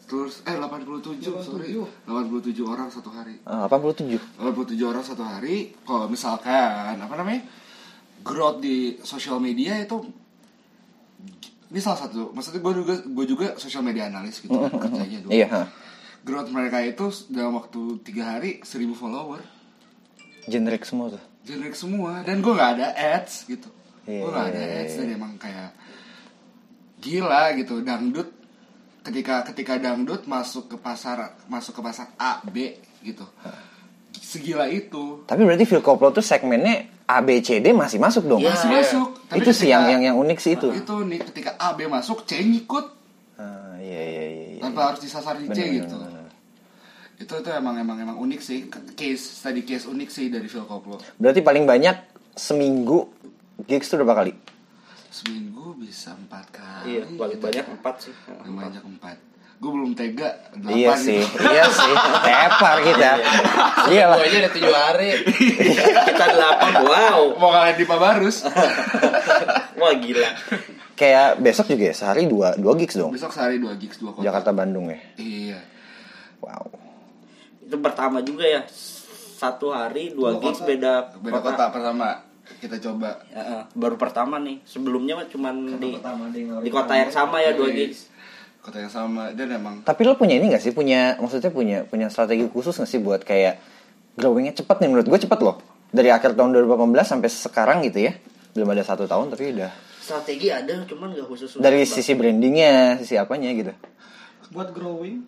Terus, 0.08 0.40
eh 0.48 0.56
87, 0.56 1.20
sorry 1.44 1.76
87 2.08 2.64
orang 2.64 2.88
satu 2.88 3.12
hari 3.12 3.44
Ah, 3.44 3.68
87. 3.68 4.16
87 4.40 4.80
orang 4.88 5.04
satu 5.04 5.20
hari 5.20 5.76
Kalau 5.84 6.08
misalkan, 6.08 6.96
apa 6.96 7.12
namanya 7.12 7.44
Growth 8.24 8.64
di 8.64 8.96
sosial 9.04 9.44
media 9.44 9.76
itu 9.84 10.00
Ini 11.68 11.80
salah 11.84 12.08
satu 12.08 12.32
Maksudnya 12.32 12.64
gue 12.64 12.74
juga, 12.80 12.96
gue 13.04 13.26
juga 13.28 13.48
social 13.60 13.84
media 13.84 14.08
analis 14.08 14.40
gitu 14.40 14.56
kan, 14.56 14.72
Kerjanya 14.88 15.28
dulu 15.28 15.32
Iya, 15.36 15.48
ha. 15.52 15.64
Growth 16.24 16.56
mereka 16.56 16.80
itu 16.80 17.04
dalam 17.28 17.60
waktu 17.60 18.00
3 18.00 18.16
hari 18.24 18.52
1000 18.64 18.96
follower 18.96 19.44
Generic 20.48 20.88
semua 20.88 21.12
tuh. 21.12 21.24
Generic 21.44 21.76
semua 21.76 22.24
Dan 22.24 22.40
gue 22.40 22.56
gak 22.56 22.80
ada 22.80 22.96
ads 22.96 23.44
gitu 23.44 23.68
Iya, 24.08 24.24
Gue 24.24 24.32
gak 24.32 24.48
ada 24.56 24.62
iya, 24.64 24.76
ads 24.88 24.94
iya. 24.96 25.00
Dan 25.04 25.10
emang 25.20 25.36
kayak 25.36 25.76
Gila 26.98 27.54
gitu 27.56 27.82
Dangdut 27.82 28.30
Ketika 29.02 29.40
ketika 29.46 29.80
dangdut 29.80 30.28
masuk 30.28 30.68
ke 30.68 30.78
pasar 30.78 31.38
Masuk 31.48 31.80
ke 31.80 31.82
pasar 31.82 32.12
A, 32.16 32.44
B 32.44 32.76
gitu 33.02 33.24
Segila 34.18 34.68
itu 34.68 35.24
Tapi 35.24 35.42
berarti 35.42 35.64
Phil 35.64 35.80
Koplo 35.80 36.12
tuh 36.12 36.22
segmennya 36.22 36.92
A, 37.08 37.24
B, 37.24 37.40
C, 37.40 37.64
D 37.64 37.72
masih 37.72 38.04
masuk 38.04 38.28
dong? 38.28 38.44
Iya. 38.44 38.52
Masih 38.52 38.68
masuk 38.68 39.08
Tapi 39.32 39.40
itu 39.40 39.52
sih 39.56 39.64
ketika- 39.64 39.72
yang, 39.72 39.84
yang 39.88 40.02
yang 40.04 40.18
unik 40.20 40.38
sih 40.38 40.60
itu. 40.60 40.68
Itu 40.76 41.08
nih 41.08 41.24
ketika 41.24 41.56
A, 41.56 41.72
B 41.72 41.88
masuk 41.88 42.28
C 42.28 42.36
ngikut 42.36 42.84
Ah, 43.40 43.80
iya, 43.80 44.02
iya, 44.04 44.24
iya. 44.28 44.46
iya. 44.58 44.60
Tanpa 44.60 44.92
harus 44.92 45.00
disasar 45.00 45.40
di 45.40 45.48
C 45.48 45.56
Bener, 45.56 45.72
gitu 45.80 45.96
bener, 45.96 46.12
bener. 46.12 46.28
Itu 47.16 47.34
itu 47.38 47.50
emang 47.50 47.80
emang 47.80 47.98
emang 47.98 48.18
unik 48.20 48.42
sih 48.44 48.68
Case, 48.94 49.40
tadi 49.40 49.64
case 49.64 49.88
unik 49.88 50.10
sih 50.12 50.28
dari 50.28 50.46
Phil 50.46 50.68
Koplo 50.68 51.00
Berarti 51.16 51.40
paling 51.40 51.64
banyak 51.64 51.96
seminggu 52.36 53.08
gigs 53.64 53.88
tuh 53.88 53.98
berapa 53.98 54.20
kali? 54.20 54.34
Seminggu 55.18 55.74
bisa 55.74 56.14
empat 56.14 56.46
kali 56.54 56.94
Iya, 56.94 57.02
paling 57.10 57.40
gitu. 57.42 57.46
banyak 57.50 57.66
empat 57.74 57.96
sih. 58.00 58.14
Paling 58.14 58.54
banyak 58.54 58.84
empat 58.86 59.18
Gue 59.58 59.74
belum 59.74 59.98
tega 59.98 60.30
delapan 60.54 60.78
Iya 60.78 60.92
gitu. 60.94 61.02
sih, 61.02 61.22
iya 61.50 61.66
sih. 61.66 61.94
Tepar 62.22 62.78
kita. 62.86 63.12
Iya 63.90 64.04
lah. 64.06 64.18
Gue 64.22 64.30
aja 64.30 64.38
udah 64.38 64.52
tujuh 64.54 64.70
hari. 64.78 65.10
Kita 66.06 66.26
delapan, 66.30 66.72
wow. 66.86 67.22
Mau 67.34 67.50
kalian 67.50 67.74
di 67.74 67.86
Pabarus 67.90 68.46
Wah 69.78 69.94
gila. 69.98 70.30
Kayak 70.94 71.42
besok 71.42 71.70
juga 71.70 71.90
ya 71.90 71.96
sehari 71.96 72.26
dua 72.26 72.54
dua 72.54 72.78
gigs 72.78 72.94
dong. 72.94 73.10
Besok 73.10 73.34
sehari 73.34 73.58
dua 73.58 73.74
gigs 73.74 73.98
dua 73.98 74.14
kota 74.14 74.22
Jakarta 74.22 74.54
Bandung 74.54 74.94
ya. 74.94 75.02
Iya 75.18 75.60
Wow. 76.38 76.70
Itu 77.66 77.82
pertama 77.82 78.22
juga 78.22 78.46
ya. 78.46 78.62
Satu 79.38 79.74
hari 79.74 80.14
dua 80.14 80.38
gigs 80.38 80.62
beda 80.62 81.18
Beda 81.18 81.42
kota 81.42 81.74
pertama 81.74 82.27
Kita 82.58 82.76
coba 82.82 83.22
Ya, 83.30 83.42
eh, 83.44 83.64
baru 83.78 83.96
pertama 84.00 84.40
nih. 84.42 84.64
Sebelumnya 84.64 85.20
mah 85.20 85.28
cuman 85.30 85.78
di 85.78 85.94
di 86.64 86.70
kota 86.72 86.94
yang 86.98 87.12
sama 87.12 87.44
ya 87.44 87.54
dua 87.54 87.70
gigs. 87.70 88.10
Kota 88.64 88.84
yang 88.84 88.92
sama 88.92 89.32
Dan 89.32 89.56
emang 89.56 89.80
Tapi 89.88 90.04
lo 90.04 90.20
punya 90.20 90.36
ini 90.36 90.52
gak 90.52 90.60
sih? 90.60 90.76
Punya 90.76 91.16
maksudnya 91.22 91.54
punya 91.54 91.88
punya 91.88 92.12
strategi 92.12 92.50
khusus 92.52 92.76
gak 92.76 92.90
sih 92.90 93.00
buat 93.00 93.24
kayak 93.24 93.62
growingnya 94.20 94.58
cepet 94.58 94.84
nih 94.84 94.90
menurut 94.92 95.08
gue 95.08 95.20
cepet 95.24 95.40
loh. 95.40 95.62
Dari 95.88 96.12
akhir 96.12 96.36
tahun 96.36 96.52
2018 96.52 96.92
sampai 97.08 97.30
sekarang 97.32 97.78
gitu 97.88 98.12
ya. 98.12 98.14
Belum 98.52 98.68
ada 98.74 98.84
satu 98.84 99.08
tahun 99.08 99.32
tapi 99.32 99.56
udah. 99.56 99.72
Strategi 100.02 100.52
ada 100.52 100.84
cuman 100.88 101.16
gak 101.16 101.28
khusus 101.28 101.60
Dari 101.60 101.84
sisi 101.88 102.16
brandingnya, 102.16 103.00
sisi 103.00 103.16
apanya 103.16 103.52
gitu. 103.56 103.72
buat 104.48 104.72
growing 104.72 105.28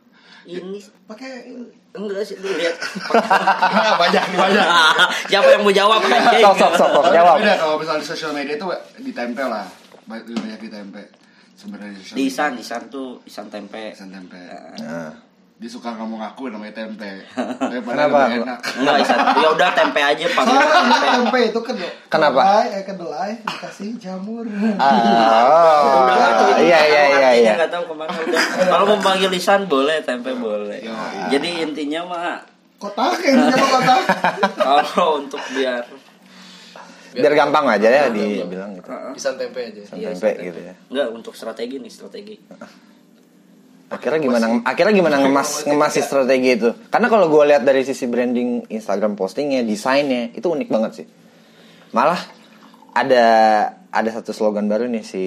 ini 0.49 0.79
pakai 1.05 1.45
enggak 1.93 2.25
sih 2.25 2.35
lu 2.41 2.49
lihat. 2.49 2.75
Banyak 4.01 4.23
banyak 4.33 4.65
Siapa 5.29 5.47
yang 5.53 5.61
mau 5.61 5.69
jawab 5.69 6.01
anjing? 6.01 6.41
Sok 6.41 6.55
sok 6.57 6.73
sok 6.73 7.05
jawab. 7.13 7.37
beda 7.37 7.55
kalau 7.55 7.77
misalnya 7.77 8.01
di 8.01 8.07
sosial 8.07 8.31
media 8.33 8.57
itu 8.57 8.65
ditempel 9.03 9.45
lah 9.45 9.65
Banyak 10.05 10.25
lebih 10.25 10.41
banyak 10.41 10.61
ditempel 10.65 11.05
Sebenarnya 11.53 11.91
di 11.93 12.01
Di. 12.01 12.23
Isan, 12.25 12.57
Isan 12.57 12.89
tuh 12.89 13.21
Isan 13.23 13.51
tempe. 13.51 13.93
Isan 13.93 14.09
tempe 14.09 14.39
Nah. 14.81 15.28
Dia 15.59 15.67
suka 15.67 15.91
ngomong 15.91 16.23
aku 16.23 16.47
namanya 16.47 16.71
tempe 16.73 17.19
Daripada 17.71 18.07
Kenapa? 18.07 18.19
lebih 18.25 18.47
enak 18.47 18.59
Enggak. 18.79 18.97
Ya 19.35 19.47
udah 19.51 19.69
tempe 19.69 19.99
aja 19.99 20.25
soalnya 20.25 20.55
tempe. 20.63 21.07
tempe 21.11 21.39
itu 21.45 21.59
kan 21.59 21.75
Kenapa? 22.07 22.39
kedelai, 22.39 22.67
eh 22.71 22.83
kedelai 22.85 23.31
dikasih 23.43 23.89
jamur 23.97 24.47
Ah, 24.79 25.83
Udah 25.83 26.15
nggak 26.15 26.33
tahu 26.33 26.49
ini 26.49 26.63
iya 26.65 26.79
iya 26.81 27.03
iya 27.11 27.29
iya. 27.35 27.51
nggak 27.55 27.69
tahu 27.69 27.83
ke 27.85 27.93
mana 27.93 28.15
udah. 28.15 28.41
Kalau 28.65 28.83
mau 28.85 28.99
panggil 28.99 29.31
Isan 29.31 29.61
boleh, 29.65 29.99
tempe 30.01 30.31
boleh. 30.33 30.79
Yo. 30.79 30.95
Jadi 31.27 31.49
intinya 31.61 32.01
mah 32.05 32.39
kotak 32.77 33.19
ini 33.21 33.43
siapa 33.45 33.67
kotak 33.69 34.01
kalau 34.55 35.19
untuk 35.19 35.43
biar 35.51 35.83
Biar 37.09 37.33
gampang 37.35 37.65
aja 37.67 37.89
ya 37.89 38.03
dibilang 38.07 38.71
gitu. 38.73 38.87
Pisan 39.11 39.35
tempe 39.35 39.59
aja. 39.65 39.81
Iya, 39.91 40.13
Tempe 40.13 40.29
gitu 40.39 40.59
ya. 40.61 40.73
enggak 40.87 41.07
untuk 41.11 41.33
strategi 41.33 41.75
nih 41.75 41.89
strategi. 41.89 42.39
Akhirnya 43.89 44.19
gimana 44.19 44.45
akhirnya 44.63 44.93
gimana 44.93 45.17
ngemas 45.17 45.65
ngemas 45.65 45.91
si 45.91 46.01
strategi 46.01 46.49
itu? 46.53 46.69
Karena 46.87 47.07
kalau 47.07 47.25
gue 47.27 47.43
lihat 47.47 47.61
dari 47.61 47.81
sisi 47.81 48.05
branding 48.05 48.69
Instagram 48.69 49.13
postingnya, 49.13 49.61
desainnya 49.61 50.29
itu 50.31 50.45
unik 50.45 50.69
banget 50.69 50.91
sih. 50.95 51.05
Malah 51.89 52.21
ada 52.91 53.25
ada 53.89 54.09
satu 54.11 54.29
slogan 54.29 54.65
baru 54.65 54.85
nih 54.85 55.01
si 55.01 55.23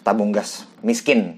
tabung 0.00 0.32
gas 0.32 0.64
miskin. 0.80 1.36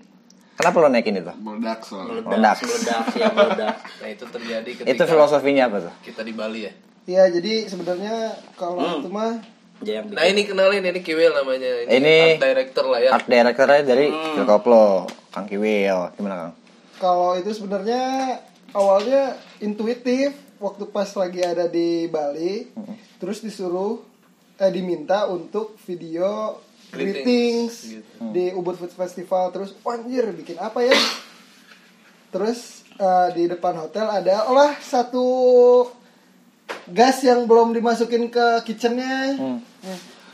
Kenapa 0.52 0.78
lo 0.78 0.86
naikin 0.86 1.18
itu? 1.18 1.32
Meledak 1.34 1.82
soalnya 1.82 2.22
Meledak, 2.22 2.56
Meledak. 2.60 3.04
ya 3.12 3.28
meledak. 3.32 3.76
Nah 3.98 4.08
itu 4.08 4.24
terjadi 4.24 4.70
ketika 4.72 4.86
Itu 4.88 5.02
filosofinya 5.04 5.66
apa 5.66 5.76
tuh? 5.82 5.94
kita 6.04 6.22
di 6.22 6.30
Bali 6.30 6.60
ya. 6.62 6.72
ya 7.02 7.22
jadi 7.28 7.66
sebenarnya 7.66 8.14
kalau 8.54 8.78
Hmm. 8.78 9.02
itu 9.02 9.08
mah 9.10 9.42
yang 9.82 10.06
Nah 10.08 10.22
ini 10.22 10.46
kenalin 10.46 10.78
ini 10.80 11.00
Kiwil 11.02 11.34
namanya. 11.34 11.90
Ini- 11.90 12.38
art 12.38 12.40
director 12.40 12.84
lah 12.86 13.00
ya. 13.02 13.10
Art 13.10 13.26
directornya 13.26 13.82
dari 13.82 14.06
Phil 14.06 14.46
Koplo, 14.46 15.10
Kang 15.32 15.48
Kiwil. 15.48 16.12
Gimana 16.14 16.36
Kang? 16.36 16.52
kalau 17.00 17.34
itu 17.34 17.50
sebenarnya 17.50 18.38
awalnya 18.70 19.34
intuitif 19.58 20.30
waktu 20.62 20.86
pas 20.86 21.10
lagi 21.18 21.42
ada 21.42 21.66
di 21.66 22.06
Bali 22.06 22.70
terus 23.18 23.42
disuruh 23.42 23.98
eh 24.54 24.70
diminta 24.70 25.26
untuk 25.26 25.74
video 25.82 26.62
Greetings, 26.92 27.24
greetings, 27.24 27.74
gitu. 27.88 28.22
di 28.30 28.54
Ubud 28.54 28.78
Food 28.78 28.92
Festival 28.92 29.50
terus 29.50 29.74
"Wah, 29.82 29.98
anjir 29.98 30.30
bikin 30.30 30.60
apa 30.62 30.84
ya 30.84 30.94
terus 32.30 32.86
eh, 32.94 33.28
di 33.34 33.50
depan 33.50 33.82
hotel 33.82 34.06
ada 34.06 34.46
olah 34.46 34.76
satu 34.78 35.24
gas 36.86 37.18
yang 37.24 37.48
belum 37.48 37.74
dimasukin 37.74 38.28
ke 38.28 38.62
kitchennya 38.62 39.34
Nah, 39.34 39.58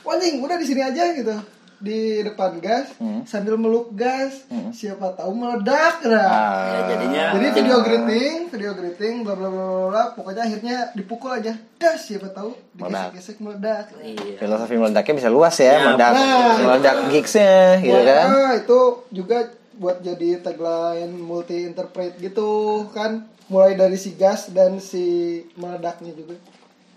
"Wah, 0.04 0.20
anjing 0.20 0.42
udah 0.42 0.58
di 0.58 0.66
sini 0.68 0.84
aja 0.84 1.16
gitu 1.16 1.32
di 1.78 1.98
depan 2.20 2.58
gas 2.58 2.90
sambil 3.22 3.54
meluk 3.54 3.90
gas 3.92 4.42
siapa 4.70 5.12
tahu 5.12 5.30
meledak 5.32 6.02
nah 6.02 6.26
Ya, 6.68 6.80
jadinya 6.88 7.24
jadi 7.32 7.46
video 7.54 7.78
greeting, 7.80 8.36
video 8.48 8.72
greeting, 8.72 9.14
bla 9.22 9.32
bla 9.32 9.46
bla 9.46 9.62
bla, 9.88 10.02
pokoknya 10.12 10.42
akhirnya 10.42 10.76
dipukul 10.92 11.30
aja. 11.32 11.54
Das, 11.74 12.04
siapa 12.04 12.28
tahu 12.28 12.50
Meledak. 12.74 13.14
digesek-gesek 13.14 13.36
meledak. 13.38 13.84
Iya. 13.96 14.36
Filosofi 14.36 14.74
meledaknya 14.74 15.14
bisa 15.16 15.28
luas 15.28 15.54
ya, 15.56 15.66
Ya, 15.68 15.78
meledak, 15.84 16.10
nah. 16.12 16.56
meledak 16.60 16.96
gigsnya 17.08 17.54
gitu 17.80 18.00
kan? 18.00 18.26
Wah, 18.28 18.52
itu 18.56 18.80
juga 19.10 19.38
buat 19.74 19.96
jadi 20.00 20.28
tagline 20.40 21.14
multi 21.14 21.62
interpret 21.64 22.18
gitu 22.18 22.50
kan. 22.90 23.22
Mulai 23.46 23.74
dari 23.74 23.94
si 23.94 24.12
gas 24.12 24.50
dan 24.50 24.76
si 24.78 25.06
meledaknya 25.54 26.10
juga. 26.12 26.34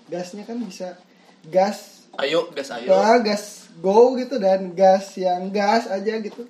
Gasnya 0.07 0.43
kan 0.43 0.57
bisa 0.59 0.97
gas, 1.43 2.09
Ayo 2.13 2.50
gas 2.50 2.67
ayo. 2.71 2.89
nah, 2.89 3.17
gas 3.19 3.61
go 3.79 4.13
gitu 4.13 4.35
dan 4.35 4.73
gas 4.73 5.15
yang 5.15 5.47
gas 5.49 5.87
aja 5.87 6.17
gitu. 6.17 6.43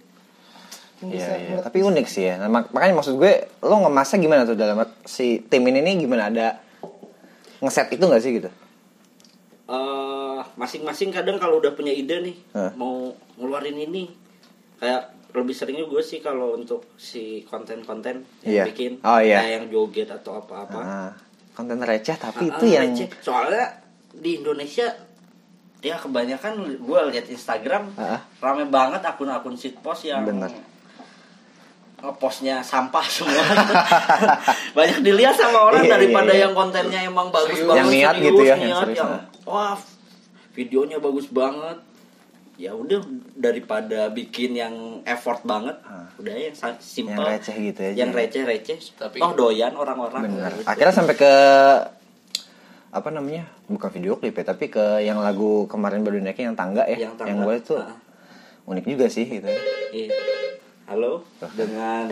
Iya, 1.01 1.33
iya. 1.35 1.57
Tapi 1.59 1.81
unik 1.81 2.05
sih 2.05 2.23
ya. 2.23 2.37
Nah, 2.37 2.45
mak- 2.47 2.69
makanya 2.69 2.93
maksud 2.95 3.17
gue, 3.17 3.33
lo 3.59 3.75
ngemasnya 3.79 4.17
gimana 4.17 4.41
tuh 4.43 4.53
dalam 4.53 4.77
si 5.03 5.41
tim 5.41 5.61
ini 5.63 5.81
nih 5.81 5.95
gimana 5.99 6.29
ada 6.29 6.47
ngeset 7.59 7.89
itu 7.91 8.01
gak 8.03 8.21
sih 8.21 8.33
gitu? 8.35 8.49
eh, 9.67 10.39
masing-masing 10.53 11.09
kadang 11.09 11.37
kalau 11.37 11.57
udah 11.57 11.71
punya 11.71 11.89
ide 11.89 12.19
nih 12.21 12.35
Hah. 12.51 12.75
mau 12.75 13.07
ngeluarin 13.37 13.79
ini 13.79 14.11
kayak 14.77 15.07
lebih 15.31 15.55
seringnya 15.55 15.87
gue 15.87 16.01
sih 16.01 16.19
kalau 16.19 16.53
untuk 16.53 16.91
si 16.99 17.47
konten-konten 17.47 18.27
yang 18.43 18.67
bikin 18.67 18.99
Oh, 18.99 19.15
iya. 19.15 19.39
kayak 19.39 19.51
yang 19.53 19.65
joget 19.69 20.11
atau 20.11 20.43
apa-apa 20.43 20.75
Nah, 20.77 21.09
konten 21.53 21.79
receh 21.79 22.19
tapi 22.19 22.45
Ah, 22.45 22.51
itu 22.51 22.65
ah, 22.67 22.71
yang 22.75 22.91
receh. 22.91 23.07
soalnya 23.23 23.79
di 24.11 24.43
Indonesia 24.43 24.91
ya 25.81 25.97
kebanyakan 25.97 26.51
gue 26.77 26.99
lihat 27.09 27.25
Instagram 27.27 27.89
ah. 27.95 28.21
rame 28.37 28.65
banget 28.67 29.01
akun-akun 29.01 29.53
shitpost 29.53 30.05
yang 30.05 30.21
Bener. 30.23 30.53
ngepostnya 31.99 32.61
sampah 32.61 33.01
semua 33.03 33.41
banyak 34.77 35.01
dilihat 35.01 35.33
sama 35.35 35.59
orang 35.63 35.81
Iya, 35.83 35.93
daripada 35.95 36.27
iya, 36.27 36.35
iya. 36.35 36.43
yang 36.43 36.53
kontennya 36.55 36.99
emang 37.03 37.29
bagus 37.29 37.53
Yang 37.55 37.67
banget 37.67 37.85
niat 37.87 38.13
serius, 38.15 38.25
gitu 38.27 38.41
ya, 38.41 38.47
yang 38.47 38.61
niat, 38.63 38.77
serius, 38.79 38.97
yang, 38.97 39.09
ah. 39.11 39.21
wah 39.43 39.77
videonya 40.51 40.97
bagus 40.97 41.27
banget 41.27 41.77
ya 42.57 42.71
udah 42.73 43.01
daripada 43.33 44.09
bikin 44.09 44.53
yang 44.53 44.75
effort 45.03 45.41
banget 45.43 45.77
udah 46.15 46.33
yang 46.35 46.53
sa- 46.53 46.77
simple 46.77 47.17
Yang 47.17 47.29
receh 47.39 47.55
gitu 47.63 47.79
aja. 47.83 47.95
yang 47.95 48.09
receh 48.11 48.41
receh 48.43 48.77
Tapi- 48.95 49.17
toh 49.17 49.33
doyan 49.33 49.73
orang-orang 49.73 50.21
Bener. 50.27 50.51
Gitu. 50.51 50.65
Akhirnya 50.67 50.93
sampai 50.93 51.15
ke 51.15 51.33
apa 52.91 53.07
namanya? 53.07 53.47
Bukan 53.65 53.89
video 53.89 54.19
klip 54.19 54.35
ya, 54.35 54.43
tapi 54.45 54.67
ke 54.67 54.99
yang 55.01 55.17
lagu 55.17 55.63
kemarin 55.65 56.03
baru 56.03 56.19
naikin 56.19 56.51
yang 56.51 56.59
tangga 56.59 56.83
ya. 56.85 57.07
Yang 57.07 57.15
tangga. 57.17 57.39
gue 57.41 57.55
itu 57.57 57.73
Ah. 57.75 57.95
unik 58.61 58.85
juga 58.85 59.05
sih 59.07 59.25
gitu. 59.25 59.47
Iya. 59.89 60.11
Halo 60.85 61.23
dengan 61.55 62.11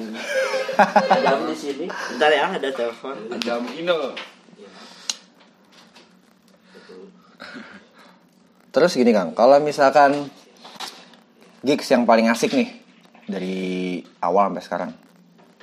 Adam 1.15 1.39
di 1.45 1.55
sini. 1.55 1.85
Bentar 1.85 2.31
ya 2.31 2.47
ada 2.49 2.69
telepon. 2.71 3.15
Adam 3.29 3.63
Ino. 3.75 4.15
Terus 8.69 8.93
gini 8.93 9.11
Kang, 9.11 9.33
kalau 9.33 9.59
misalkan 9.59 10.29
gigs 11.59 11.89
yang 11.89 12.05
paling 12.05 12.29
asik 12.29 12.53
nih 12.53 12.69
dari 13.25 13.57
awal 14.21 14.47
sampai 14.49 14.63
sekarang. 14.63 14.91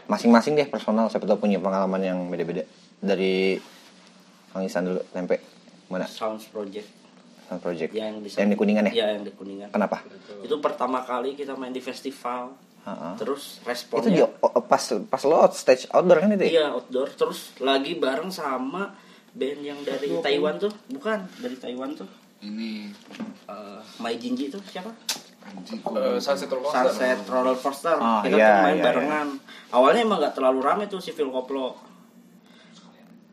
Masing-masing 0.06 0.54
deh 0.54 0.68
personal, 0.68 1.11
siapa 1.11 1.25
tahu 1.25 1.40
punya 1.40 1.58
pengalaman 1.58 1.99
yang 1.99 2.18
beda-beda. 2.28 2.62
Dari 2.99 3.58
Kang 4.56 4.64
Isan 4.64 4.88
dulu, 4.88 5.04
tempe. 5.12 5.36
Mana? 5.92 6.08
Sounds 6.08 6.48
Project 6.48 6.88
Sound 7.44 7.60
Project. 7.60 7.92
yang 7.92 8.25
di 8.25 8.32
Yang 8.32 8.48
di 8.48 8.56
Kuningan 8.56 8.84
ya? 8.88 8.92
Iya, 8.96 9.06
yang 9.20 9.25
di 9.28 9.32
Kuningan. 9.36 9.68
Kenapa? 9.68 10.00
Itu 10.40 10.56
pertama 10.58 11.04
kali 11.04 11.36
kita 11.36 11.52
main 11.52 11.76
di 11.76 11.84
festival. 11.84 12.56
Ha-ha. 12.88 13.20
Terus 13.20 13.60
Itu 13.60 13.68
responnya 13.68 14.08
di 14.08 14.22
o- 14.25 14.64
pas 14.64 14.80
pas 15.12 15.22
lo 15.28 15.36
out 15.36 15.52
stage 15.52 15.84
outdoor 15.92 16.25
kan 16.25 16.32
itu 16.32 16.40
ya? 16.40 16.50
Iya, 16.50 16.66
outdoor. 16.72 17.12
Terus 17.12 17.52
lagi 17.60 18.00
bareng 18.00 18.32
sama 18.32 18.96
band 19.36 19.60
yang 19.60 19.76
dari 19.84 20.08
Taiwan 20.25 20.56
tuh. 20.56 20.72
Bukan, 20.88 21.20
dari 21.36 21.56
Taiwan 21.60 21.92
tuh. 21.92 22.08
Ini 22.40 22.88
Eh, 23.46 23.80
Mai 24.00 24.16
Jinji 24.18 24.48
tuh 24.48 24.58
siapa? 24.64 24.90
Eh, 25.46 26.18
Sunset 26.18 26.50
Roller 26.50 26.66
Coaster. 26.66 26.90
Sunset 26.90 27.20
Roller 27.28 27.54
Coaster. 27.54 27.94
Oh, 27.94 28.18
kita 28.25 28.34
iya, 28.34 28.48
tuh 28.48 28.58
main 28.64 28.75
iya, 28.75 28.84
barengan. 28.90 29.28
Awalnya 29.70 30.00
emang 30.02 30.18
nggak 30.18 30.34
terlalu 30.34 30.58
rame 30.64 30.84
tuh 30.90 30.98
si 30.98 31.14
Phil 31.14 31.30
Koplo. 31.30 31.78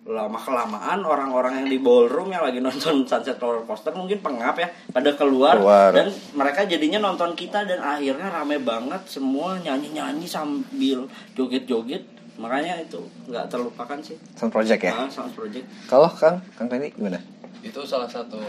Lama 0.03 0.35
kelamaan 0.35 0.99
orang-orang 0.99 1.63
yang 1.63 1.67
di 1.71 1.79
ballroom 1.79 2.27
yang 2.27 2.43
lagi 2.43 2.59
nonton 2.59 3.07
Sunset 3.07 3.39
Roller 3.39 3.63
Coaster 3.63 3.95
mungkin 3.95 4.19
pengap 4.19 4.59
ya 4.59 4.67
pada 4.91 5.15
keluar, 5.15 5.55
Keluar. 5.55 5.95
dan 5.95 6.11
mereka 6.35 6.67
jadinya 6.67 6.99
nonton 6.99 7.31
kita 7.33 7.63
dan 7.63 7.79
akhirnya 7.79 8.27
rame 8.27 8.59
banget 8.59 8.99
semua 9.07 9.55
nyanyi-nyanyi 9.63 10.27
sambil 10.27 11.07
joget-joget 11.33 12.03
makanya 12.35 12.83
itu 12.83 12.99
nggak 13.29 13.47
terlupakan 13.47 13.95
sih 14.03 14.19
Sound 14.35 14.51
Project 14.51 14.81
ya? 14.83 14.91
Ah, 14.91 15.07
Sound 15.07 15.31
Project 15.31 15.63
Kalau 15.87 16.11
Kang, 16.11 16.43
Kang 16.59 16.67
Tani 16.67 16.91
gimana? 16.91 17.23
Itu 17.63 17.87
salah 17.87 18.11
satu 18.11 18.43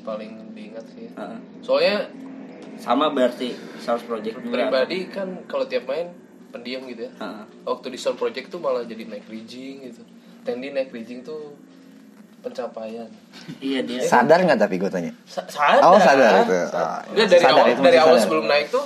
paling 0.00 0.54
diingat 0.54 0.86
sih. 0.94 1.10
Ah, 1.18 1.34
Soalnya 1.60 2.06
sama 2.78 3.10
berarti 3.10 3.50
Sound 3.82 4.06
Project 4.06 4.38
juga 4.38 4.70
pribadi 4.70 5.10
kan 5.10 5.44
kalau 5.44 5.66
tiap 5.66 5.90
main 5.90 6.14
pendiam 6.50 6.86
gitu 6.86 7.10
ya. 7.10 7.12
Ah, 7.18 7.42
Waktu 7.66 7.90
di 7.90 7.98
Sound 7.98 8.22
Project 8.22 8.54
tuh 8.54 8.62
malah 8.62 8.86
jadi 8.86 9.02
naik 9.02 9.26
rigging 9.26 9.90
gitu. 9.90 10.06
Tendi 10.50 10.68
naik 10.70 10.90
rigging 10.90 11.20
tuh 11.20 11.54
pencapaian. 12.40 13.08
iya 13.60 13.80
dia 13.80 14.00
Sadar 14.02 14.40
nggak 14.40 14.58
tapi 14.58 14.76
gue 14.76 14.88
tanya? 14.88 15.12
Sa- 15.24 15.44
sadar. 15.46 15.84
Oh 15.84 15.96
sadar 15.96 16.42
itu. 16.42 16.56
Ah, 16.72 17.04
Enggak 17.06 17.26
dari 17.28 17.40
sadar, 17.40 17.54
awal 17.54 17.66
itu 17.68 17.80
dari 17.80 17.98
awal 17.98 18.08
sadar. 18.10 18.24
sebelum 18.24 18.44
naik 18.46 18.66
tuh 18.68 18.84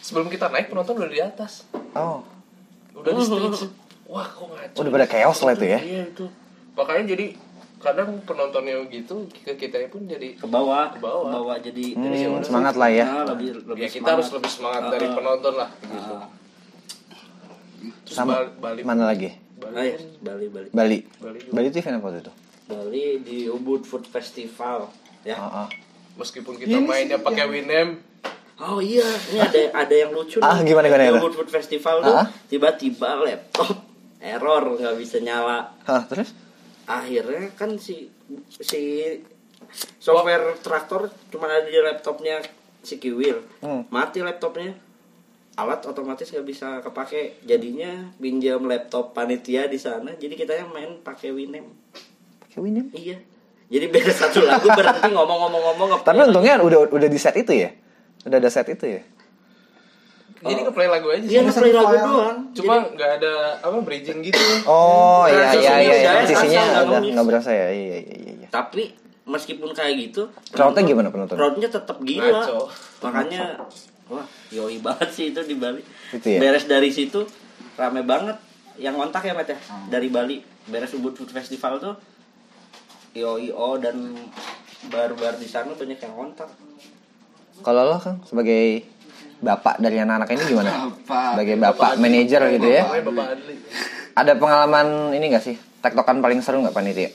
sebelum 0.00 0.26
kita 0.28 0.46
naik 0.48 0.66
penonton 0.68 0.94
udah 0.96 1.10
di 1.10 1.20
atas. 1.20 1.66
Oh, 1.92 2.22
Udah 2.94 3.12
di 3.12 3.20
stage. 3.20 3.66
Wah, 4.06 4.24
kok 4.24 4.48
ngaco. 4.48 4.76
udah 4.78 4.90
pada 4.90 5.06
chaos 5.06 5.38
lah 5.38 5.52
itu 5.52 5.66
ya? 5.66 5.78
iya 5.78 6.02
itu 6.06 6.24
Makanya 6.72 7.04
jadi 7.10 7.26
kadang 7.78 8.10
penontonnya 8.22 8.74
gitu 8.88 9.22
ke 9.36 9.52
kita 9.52 9.86
pun 9.86 10.02
jadi 10.02 10.32
ke 10.32 10.46
bawah 10.46 10.88
Ke 10.88 10.98
bawah. 10.98 11.54
jadi 11.58 11.84
Hmm, 11.92 12.40
semangat 12.40 12.74
lah 12.74 12.88
ya. 12.88 13.04
Nah, 13.04 13.24
lebih 13.28 13.58
lebih 13.64 13.82
ya 13.82 13.88
kita 13.88 14.08
harus 14.08 14.30
lebih 14.30 14.48
semangat 14.48 14.88
dari 14.88 15.04
Ah, 15.04 15.12
penonton 15.12 15.54
lah 15.56 15.68
gitu. 15.82 16.14
Ah. 16.16 16.26
Terus 18.00 18.16
Sama 18.16 18.32
Bal- 18.40 18.54
Bali 18.56 18.80
mana 18.82 19.04
lagi? 19.04 19.30
Bali 19.58 19.74
iya, 19.84 19.96
pun 19.96 20.08
Bali 20.20 20.46
Bali 20.46 20.68
Bali. 20.70 20.98
Bali 21.18 21.38
juga. 21.40 21.52
Bali 21.52 21.66
itu 21.66 21.78
event 21.78 21.96
apa 21.96 22.06
waktu 22.06 22.20
itu? 22.20 22.32
Bali 22.64 23.04
di 23.20 23.38
Ubud 23.46 23.82
Food 23.82 24.04
Festival 24.06 24.78
ya 25.22 25.34
Ah, 25.34 25.64
ah. 25.64 25.68
meskipun 26.14 26.54
kita 26.54 26.78
mainnya 26.78 27.18
pakai 27.18 27.46
Winem 27.46 27.98
oh 28.56 28.78
iya 28.78 29.02
ini 29.28 29.38
ada 29.38 29.60
ada 29.76 29.94
yang 29.96 30.10
lucu 30.10 30.38
Ah, 30.38 30.56
nih. 30.56 30.68
gimana, 30.68 30.86
gimana, 30.86 31.02
di 31.02 31.08
gimana? 31.08 31.20
Ubud 31.20 31.34
Food 31.34 31.50
Festival 31.50 31.96
tuh 32.00 32.16
tiba-tiba 32.46 33.18
laptop 33.18 33.70
error 34.18 34.62
nggak 34.72 34.94
bisa 34.94 35.18
nyala 35.18 35.74
Hah, 35.82 36.02
terus? 36.04 36.34
akhirnya 36.84 37.50
kan 37.52 37.76
si 37.76 38.08
si 38.54 38.80
software 39.98 40.56
traktor 40.58 41.02
cuma 41.28 41.46
ada 41.46 41.64
di 41.64 41.76
laptopnya 41.76 42.40
si 42.80 42.96
Kiwil 42.96 43.42
Hmm. 43.58 43.84
mati 43.88 44.20
laptopnya 44.20 44.72
alat 45.58 45.82
otomatis 45.82 46.30
nggak 46.30 46.46
bisa 46.46 46.78
kepake 46.80 47.42
jadinya 47.42 47.90
pinjam 48.14 48.62
laptop 48.62 49.10
panitia 49.10 49.66
di 49.66 49.74
sana 49.74 50.14
jadi 50.14 50.32
kita 50.32 50.54
yang 50.54 50.70
main 50.70 51.02
pakai 51.02 51.30
Winem 51.30 51.66
Pakai 52.38 52.58
Winem. 52.60 52.86
iya 52.94 53.18
jadi 53.66 53.90
beda 53.90 54.08
satu 54.08 54.40
lagu 54.42 54.64
berhenti 54.64 55.10
ngomong-ngomong-ngomong 55.10 56.00
Tapi 56.00 56.18
untungnya 56.24 56.56
udah 56.56 56.88
udah 56.88 57.04
di 57.04 57.20
set 57.20 57.36
itu 57.36 57.52
ya? 57.52 57.68
Udah 58.24 58.40
ada 58.40 58.48
set 58.48 58.64
itu 58.66 58.86
ya? 58.88 59.02
jadi 60.38 60.62
ke 60.62 60.70
play 60.70 60.86
lagu 60.86 61.10
aja 61.10 61.20
Iya 61.20 61.40
nge-play 61.42 61.72
lagu 61.74 61.90
File. 61.90 62.06
doang 62.06 62.38
cuma 62.54 62.74
nggak 62.88 63.10
ada 63.18 63.32
apa 63.58 63.76
bridging 63.82 64.22
gitu 64.22 64.38
Oh, 64.64 65.26
iya 65.26 65.50
iya 65.52 65.72
iya. 65.82 65.94
udah 66.14 66.22
ya, 66.22 66.22
asal 66.24 66.46
nggak 66.46 66.62
agak 66.62 66.86
ngemis. 66.94 67.12
nggak 67.12 67.26
berasa 67.26 67.50
ya. 67.50 67.66
Iya 67.68 67.96
iya 67.98 68.16
iya. 68.16 68.32
iya. 68.38 68.48
tapi 68.48 68.82
meskipun 69.26 69.74
kayak 69.74 69.94
gitu 70.00 70.30
Crowdnya 70.48 70.86
gimana 70.86 71.10
penonton? 71.10 71.34
crowdnya 71.34 71.68
tetap 71.68 71.98
gila 72.00 72.30
Ngaco. 72.30 72.58
makanya 73.02 73.40
wah 74.08 74.24
yoi 74.48 74.76
banget 74.78 75.08
sih 75.10 75.24
itu 75.28 75.40
di 75.42 75.54
Bali 75.54 75.80
Itu 76.10 76.26
ya? 76.26 76.38
beres 76.38 76.64
dari 76.64 76.88
situ 76.88 77.24
rame 77.74 78.02
banget 78.02 78.36
yang 78.76 78.94
kontak 78.94 79.22
ya 79.22 79.32
Met 79.32 79.46
ya 79.46 79.58
Hmm. 79.60 79.88
dari 79.88 80.08
Bali 80.08 80.40
beres 80.64 80.92
Ubud 80.92 81.12
Food 81.12 81.30
Festival 81.30 81.76
tuh 81.76 81.94
yoi 83.12 83.50
oh 83.50 83.76
dan 83.76 84.16
bar-bar 84.86 85.34
di 85.34 85.44
sana 85.44 85.72
banyak 85.72 85.98
yang 85.98 86.14
kontak 86.14 86.48
Kalau 87.58 87.82
lo 87.84 87.98
kan 87.98 88.22
sebagai 88.22 88.86
bapak 89.38 89.78
dari 89.78 89.98
anak-anak 89.98 90.30
ini 90.30 90.42
gimana? 90.48 90.70
Bapak. 90.88 91.30
Sebagai 91.34 91.56
bapak, 91.56 91.90
manajer 91.96 92.40
gitu 92.52 92.68
ya? 92.68 92.82
Bapaknya 92.82 93.02
Bapak 93.04 93.26
Adli 93.32 93.54
Ada 94.14 94.32
pengalaman 94.34 94.86
ini 95.12 95.26
gak 95.28 95.42
sih? 95.42 95.54
Tektokan 95.78 96.18
paling 96.18 96.38
seru 96.38 96.58
nggak 96.60 96.72
panitia? 96.72 97.10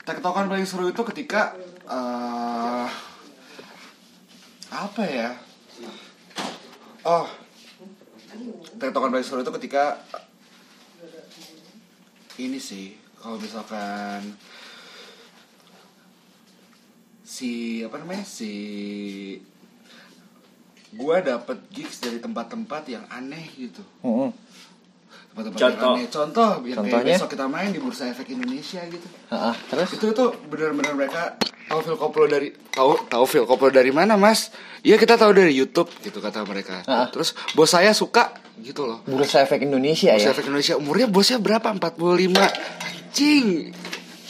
tektokan 0.00 0.48
paling 0.48 0.64
seru 0.64 0.88
itu 0.88 1.04
ketika 1.04 1.52
eh 1.84 2.88
apa 4.68 5.02
ya 5.04 5.36
oh 7.08 7.26
tektokan 8.76 9.08
paling 9.08 9.24
seru 9.24 9.40
itu 9.40 9.52
ketika 9.56 9.96
ini 12.38 12.60
sih 12.60 12.92
kalau 13.16 13.34
misalkan 13.36 14.22
si 17.20 17.80
apa 17.80 17.98
namanya 17.98 18.22
si 18.22 18.52
gua 20.90 21.20
dapet 21.20 21.58
gigs 21.68 21.98
dari 21.98 22.18
tempat-tempat 22.18 22.82
yang 22.88 23.04
aneh 23.08 23.44
gitu 23.54 23.82
Mm-mm. 24.00 24.30
tempat-tempat 25.30 25.58
Contoh. 25.58 25.68
yang 25.74 25.92
aneh 25.92 26.06
contoh 26.08 26.50
yang 26.62 26.78
kayak 26.78 26.92
Contohnya? 26.94 27.16
besok 27.16 27.28
kita 27.30 27.46
main 27.46 27.70
di 27.70 27.78
bursa 27.78 28.04
efek 28.06 28.26
Indonesia 28.30 28.80
gitu 28.86 29.08
Ah, 29.28 29.50
ah. 29.50 29.54
terus? 29.66 29.92
itu 29.92 30.06
tuh 30.10 30.32
benar-benar 30.46 30.94
mereka 30.94 31.36
tahu 31.68 31.80
Phil 31.84 31.98
Koplo 32.00 32.24
dari 32.24 32.48
tahu 32.72 32.96
tahu 33.06 33.24
Phil 33.28 33.44
Koplo 33.44 33.68
dari 33.68 33.92
mana 33.92 34.16
mas? 34.16 34.48
Iya 34.80 34.96
kita 34.96 35.20
tahu 35.20 35.36
dari 35.36 35.52
YouTube 35.52 35.92
gitu 36.00 36.18
kata 36.18 36.42
mereka. 36.48 36.80
Ah. 36.88 37.12
terus 37.12 37.36
bos 37.52 37.68
saya 37.68 37.92
suka 37.92 38.32
gitu 38.64 38.88
loh. 38.88 39.04
Bursa 39.04 39.44
Efek 39.44 39.62
Indonesia 39.62 40.10
bos 40.16 40.24
ya? 40.24 40.32
efek 40.32 40.48
Indonesia. 40.48 40.74
Umurnya 40.80 41.06
bosnya 41.06 41.38
berapa? 41.38 41.68
45 41.76 42.34
anjing! 42.88 43.46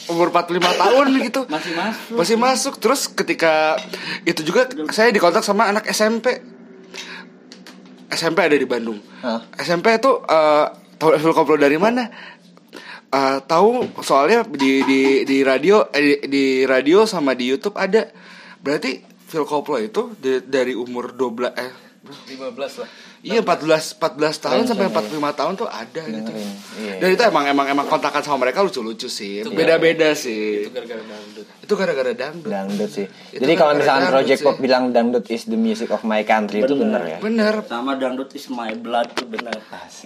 Umur 0.09 0.33
45 0.33 0.57
tahun 0.59 1.07
gitu. 1.31 1.41
Masih 1.47 1.73
masuk. 1.73 2.15
Masih 2.17 2.37
masuk. 2.37 2.73
Terus 2.77 3.01
ketika 3.07 3.79
itu 4.27 4.41
juga 4.43 4.67
saya 4.91 5.09
dikontak 5.09 5.41
sama 5.41 5.71
anak 5.71 5.87
SMP 5.89 6.43
SMP 8.09 8.41
ada 8.41 8.57
di 8.57 8.65
Bandung. 8.65 8.99
Hah? 9.21 9.45
SMP 9.61 9.95
itu 9.95 10.11
eh, 10.25 10.65
tahu 10.97 11.15
Phil 11.15 11.33
Koplo 11.33 11.55
dari 11.55 11.77
mana 11.79 12.09
Eh, 13.09 13.39
tahu 13.49 13.89
soalnya 14.05 14.45
di 14.45 14.85
di 14.85 15.25
di 15.25 15.37
radio 15.41 15.89
eh, 15.89 16.21
di, 16.21 16.29
di 16.29 16.43
radio 16.69 17.09
sama 17.09 17.33
di 17.33 17.49
YouTube 17.49 17.73
ada. 17.73 18.05
Berarti 18.61 19.01
Phil 19.25 19.49
Koplo 19.49 19.81
itu 19.81 20.13
di- 20.21 20.45
dari 20.45 20.77
umur 20.77 21.17
12 21.17 21.49
eh 21.57 21.71
15 22.05 22.85
lah 22.85 22.89
Iya 23.19 23.43
14 23.43 23.99
14 23.99 24.15
tahun 24.39 24.63
Keren, 24.63 24.69
sampai 24.71 24.87
keren, 24.87 25.19
45 25.19 25.39
tahun 25.39 25.53
tuh 25.59 25.67
ada 25.67 26.01
gitu. 26.07 26.31
Dengerin, 26.31 26.49
iya, 26.79 26.93
Dan 27.03 27.07
itu 27.11 27.23
emang 27.27 27.45
emang 27.51 27.67
emang 27.67 27.85
kontakan 27.91 28.23
sama 28.23 28.47
mereka 28.47 28.63
lucu-lucu 28.63 29.11
sih. 29.11 29.43
Itu 29.43 29.51
Beda-beda 29.51 30.15
sih. 30.15 30.63
itu 30.63 30.71
gara-gara 30.71 31.03
dangdut 31.03 31.45
Itu 31.59 31.73
gara-gara 31.75 32.11
dangdut. 32.15 32.47
Dangdut 32.47 32.89
sih. 32.95 33.05
Itu 33.35 33.43
Jadi 33.43 33.53
kalau 33.59 33.75
misalkan 33.75 34.07
dangdut 34.07 34.23
Project. 34.23 34.39
Pop 34.47 34.57
bilang 34.63 34.83
dangdut 34.95 35.25
is 35.27 35.43
the 35.51 35.59
music 35.59 35.91
of 35.91 36.07
my 36.07 36.23
country 36.23 36.63
itu 36.63 36.71
bener 36.79 37.01
ya? 37.03 37.17
Bener. 37.19 37.53
sama 37.67 37.99
dangdut 37.99 38.31
is 38.39 38.47
my 38.47 38.71
blood 38.79 39.11
tuh 39.11 39.27
benar 39.27 39.55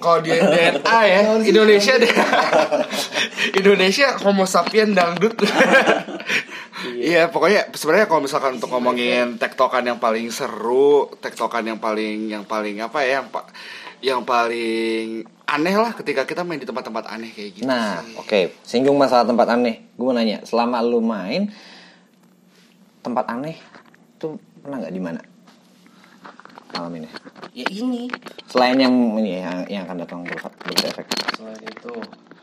Kalau 0.02 0.20
di 0.26 0.34
DNA 0.34 1.00
ya, 1.06 1.20
Indonesia 1.38 1.94
deh. 2.02 2.10
Indonesia 3.62 4.18
Homo 4.26 4.50
sapien 4.50 4.98
dangdut. 4.98 5.38
Iya, 6.84 7.32
pokoknya 7.32 7.72
sebenarnya 7.72 8.08
kalau 8.12 8.22
misalkan 8.24 8.60
untuk 8.60 8.68
ngomongin 8.72 9.40
tektokan 9.40 9.88
yang 9.88 10.00
paling 10.04 10.28
seru, 10.30 11.08
tektokan 11.24 11.64
yang 11.64 11.80
paling 11.80 12.28
yang 12.28 12.44
paling 12.44 12.84
apa 12.84 13.00
ya, 13.08 13.24
yang 13.24 13.28
pa- 13.32 13.50
yang 14.04 14.22
paling 14.28 15.24
aneh 15.48 15.76
lah 15.80 15.96
ketika 15.96 16.28
kita 16.28 16.44
main 16.44 16.60
di 16.60 16.68
tempat-tempat 16.68 17.08
aneh 17.08 17.32
kayak 17.32 17.52
gitu. 17.56 17.68
Nah, 17.68 18.04
oke, 18.20 18.60
singgung 18.68 19.00
masalah 19.00 19.24
tempat 19.24 19.48
aneh. 19.56 19.96
Gue 19.96 20.12
mau 20.12 20.16
nanya, 20.16 20.44
selama 20.44 20.84
lu 20.84 21.00
main 21.00 21.48
tempat 23.00 23.32
aneh 23.32 23.56
tuh 24.20 24.40
pernah 24.60 24.84
nggak 24.84 24.96
di 24.96 25.02
mana? 25.04 25.22
Malam 26.74 27.00
ini. 27.00 27.08
Ya 27.54 27.68
ini. 27.70 28.10
Selain 28.50 28.76
yang 28.76 28.92
ini 28.92 29.40
ya, 29.40 29.40
yang, 29.46 29.60
yang 29.70 29.82
akan 29.88 29.98
datang 30.04 30.20
ber- 30.26 30.58
berefek. 30.68 31.06
Selain 31.38 31.62
itu 31.62 31.94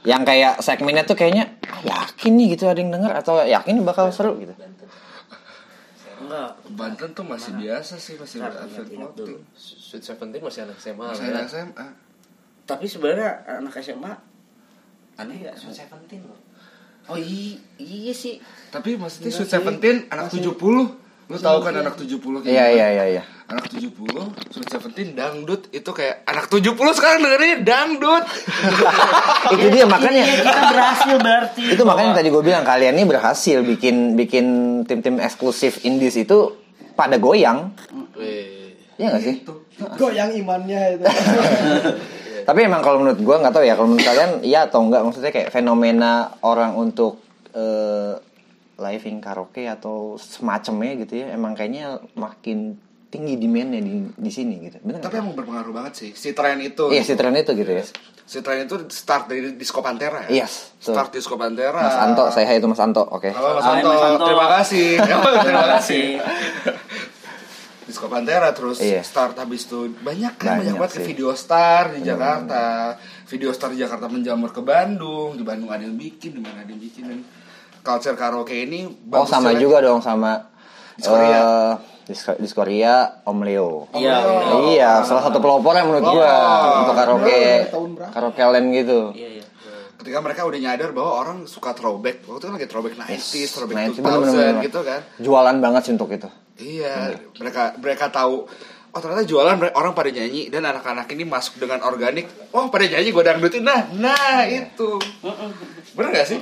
Yang 0.00 0.22
kayak 0.24 0.52
segmennya 0.64 1.04
tuh 1.04 1.12
kayaknya 1.12 1.44
ah, 1.68 1.80
yakin 1.84 2.32
nih 2.34 2.56
gitu 2.56 2.64
ada 2.64 2.80
yang 2.80 2.88
denger 2.88 3.12
atau 3.12 3.44
yakin 3.44 3.72
nih 3.76 3.84
bakal 3.84 4.08
seru 4.08 4.36
gitu. 4.40 4.54
Enggak. 6.20 6.50
Banten 6.70 7.10
tuh 7.12 7.24
masih 7.26 7.52
biasa 7.58 7.98
sih, 7.98 8.14
masih 8.16 8.40
ingat-ingat 8.40 9.12
dulu. 9.12 9.38
Sweet 9.56 10.04
Seventeen 10.04 10.40
masih 10.40 10.62
anak 10.64 10.78
SMA 10.78 11.04
Masih 11.04 11.26
lah 11.26 11.32
ada 11.34 11.42
ya. 11.42 11.50
SMA. 11.50 11.86
Tapi 12.64 12.86
sebenarnya 12.86 13.30
anak 13.44 13.74
SMA 13.82 14.12
aneh 15.18 15.36
gak? 15.42 15.54
Sweet 15.58 15.76
Seventeen 15.84 16.22
loh. 16.24 16.38
Oh 17.10 17.18
iya, 17.18 17.58
iya 17.76 18.14
sih. 18.14 18.38
Tapi 18.70 18.94
maksudnya 18.94 19.28
Enggak 19.28 19.42
Sweet. 19.42 19.52
Seventeen 19.52 19.96
anak 20.08 20.30
70 20.30 20.54
Lu 21.30 21.38
tahu 21.38 21.58
kan 21.62 21.74
anak 21.74 21.94
70 21.94 22.18
kayak 22.42 22.46
Iya 22.46 22.64
gimana? 22.64 22.74
iya 22.74 22.86
iya 22.90 23.04
iya. 23.18 23.22
Anak 23.50 23.66
70 23.66 23.90
Sweet 24.54 24.68
Seventeen 24.70 25.18
dangdut 25.18 25.66
Itu 25.74 25.90
kayak 25.90 26.22
Anak 26.22 26.46
70 26.46 26.70
sekarang 26.94 27.18
dengerin 27.26 27.66
dangdut 27.66 28.24
Itu 29.58 29.66
dia 29.74 29.90
makanya 29.90 30.22
Iya, 30.22 30.34
kita 30.38 30.62
berhasil 30.70 31.14
berarti. 31.18 31.62
itu 31.74 31.82
makanya 31.82 32.12
tadi 32.14 32.28
gue 32.30 32.42
bilang 32.42 32.62
kalian 32.62 32.94
ini 32.94 33.04
berhasil 33.04 33.58
bikin 33.66 34.14
bikin 34.14 34.46
tim-tim 34.86 35.18
eksklusif 35.18 35.82
indies 35.82 36.14
itu 36.14 36.54
pada 36.94 37.16
goyang. 37.16 37.72
Iya 39.00 39.06
gak 39.16 39.22
sih? 39.24 39.34
Goyang 39.96 40.30
imannya 40.36 41.00
itu. 41.00 41.04
Tapi 42.48 42.60
emang 42.66 42.84
kalau 42.84 43.00
menurut 43.00 43.20
gue 43.20 43.36
nggak 43.40 43.54
tahu 43.54 43.64
ya 43.64 43.74
kalau 43.74 43.88
menurut 43.90 44.06
kalian 44.06 44.30
iya 44.42 44.66
atau 44.68 44.84
enggak 44.84 45.02
maksudnya 45.06 45.32
kayak 45.32 45.50
fenomena 45.50 46.34
orang 46.44 46.76
untuk 46.76 47.22
eh, 47.50 48.14
living 48.76 49.20
karaoke 49.20 49.64
atau 49.64 50.16
semacamnya 50.16 51.00
gitu 51.04 51.24
ya 51.24 51.26
emang 51.32 51.52
kayaknya 51.54 52.00
makin 52.16 52.80
tinggi 53.10 53.34
demandnya 53.36 53.78
di 53.78 54.06
di 54.08 54.30
sini 54.30 54.54
gitu. 54.62 54.78
Bener 54.80 54.98
Tapi 54.98 55.18
emang 55.18 55.34
berpengaruh 55.34 55.74
banget 55.74 55.92
sih 55.96 56.10
Si 56.12 56.30
tren 56.30 56.56
itu 56.58 56.86
Iya 56.88 57.02
si 57.02 57.12
tren 57.12 57.34
itu 57.34 57.50
gitu 57.52 57.66
ya. 57.68 57.82
Si 58.22 58.38
tren 58.38 58.62
itu 58.62 58.86
start 58.86 59.26
dari 59.26 59.52
Disco 59.52 59.78
Pantera 59.78 60.24
ya 60.24 60.40
Yes, 60.40 60.70
betul. 60.76 60.94
Start 60.94 61.10
Disco 61.12 61.34
Pantera 61.34 61.82
Mas 61.82 61.98
Anto, 61.98 62.24
saya 62.30 62.46
itu 62.52 62.64
Mas 62.64 62.78
Anto, 62.78 63.02
oke. 63.02 63.26
Halo 63.28 63.48
Mas 63.52 63.64
Hai, 63.64 63.74
Anto, 63.76 63.88
Mas 63.88 64.04
Anto. 64.08 64.24
terima 64.24 64.46
kasih 64.48 64.86
Terima 64.96 65.22
Terima 65.42 65.66
kasih. 65.68 66.04
Disco 67.82 68.06
Pantera 68.06 68.48
terus 68.52 68.78
Iya. 68.78 69.02
start 69.02 69.34
habis 69.34 69.66
itu 69.66 69.90
banyak 69.96 70.38
kan 70.38 70.62
Banyak 70.62 70.62
banyak, 70.62 70.74
banget 70.78 70.92
ke 70.94 71.02
video 71.04 71.34
star 71.34 71.90
di 71.90 72.06
Jakarta 72.06 72.94
video 73.26 73.50
star 73.50 73.74
di 73.74 73.78
Jakarta 73.78 74.06
menjamur 74.06 74.50
ke 74.50 74.62
Bandung 74.62 75.34
di 75.34 75.42
Bandung 75.42 75.66
ada 75.66 75.82
yang 75.82 75.98
bikin 75.98 76.38
di 76.38 76.40
mana 76.40 76.62
ada 76.62 76.70
yang 76.70 76.78
bikin 76.78 77.02
dan 77.04 77.18
culture 77.82 78.14
karaoke 78.14 78.54
ini 78.60 78.86
Oh 79.10 79.26
sama 79.26 79.50
juga 79.56 79.82
dong 79.82 79.98
sama 79.98 80.38
Diskoria. 80.94 81.34
eh, 81.34 81.72
Disko- 82.10 82.34
Diskoria 82.36 82.94
Om 83.22 83.38
Leo. 83.40 83.86
Iya, 83.92 84.16
Oh. 84.18 84.66
Iya, 84.68 84.90
salah 85.00 85.22
satu 85.22 85.38
pelopor 85.38 85.72
yang 85.72 85.86
menurut 85.86 86.10
gua 86.10 86.26
Oh. 86.26 86.80
untuk 86.82 86.94
karaoke 86.94 87.70
karaoke 88.04 88.42
land 88.42 88.68
gitu. 88.72 89.14
Iya, 89.14 89.28
iya. 89.32 89.44
ketika 89.94 90.16
mereka 90.18 90.42
udah 90.42 90.56
nyadar 90.58 90.90
bahwa 90.90 91.12
orang 91.14 91.38
suka 91.44 91.70
throwback 91.70 92.24
waktu 92.24 92.40
itu 92.40 92.46
kan 92.46 92.54
lagi 92.56 92.66
throwback 92.66 92.94
90s, 92.96 93.50
throwback 93.52 93.76
90s, 93.86 94.00
2000 94.00 94.02
bener-bener. 94.02 94.54
gitu 94.64 94.80
kan 94.80 95.00
Jualan 95.18 95.56
banget 95.58 95.82
sih 95.84 95.92
untuk 95.92 96.08
itu. 96.08 96.24
iya 96.56 97.12
mereka 97.36 97.76
mereka 97.76 98.08
tahu 98.08 98.48
oh 98.90 98.98
ternyata 98.98 99.22
jualan 99.22 99.60
orang 99.70 99.92
pada 99.92 100.08
nyanyi 100.08 100.48
dan 100.48 100.64
anak-anak 100.64 101.04
ini 101.06 101.22
masuk 101.22 101.56
dengan 101.58 101.80
organik 101.82 102.24
oh 102.50 102.66
pada 102.66 102.84
nyanyi 102.86 103.12
gue 103.12 103.22
dangdutin 103.22 103.60
nah 103.60 103.92
nah 103.92 104.40
itu 104.42 104.96
bener 105.92 106.10
gak 106.10 106.26
sih 106.26 106.40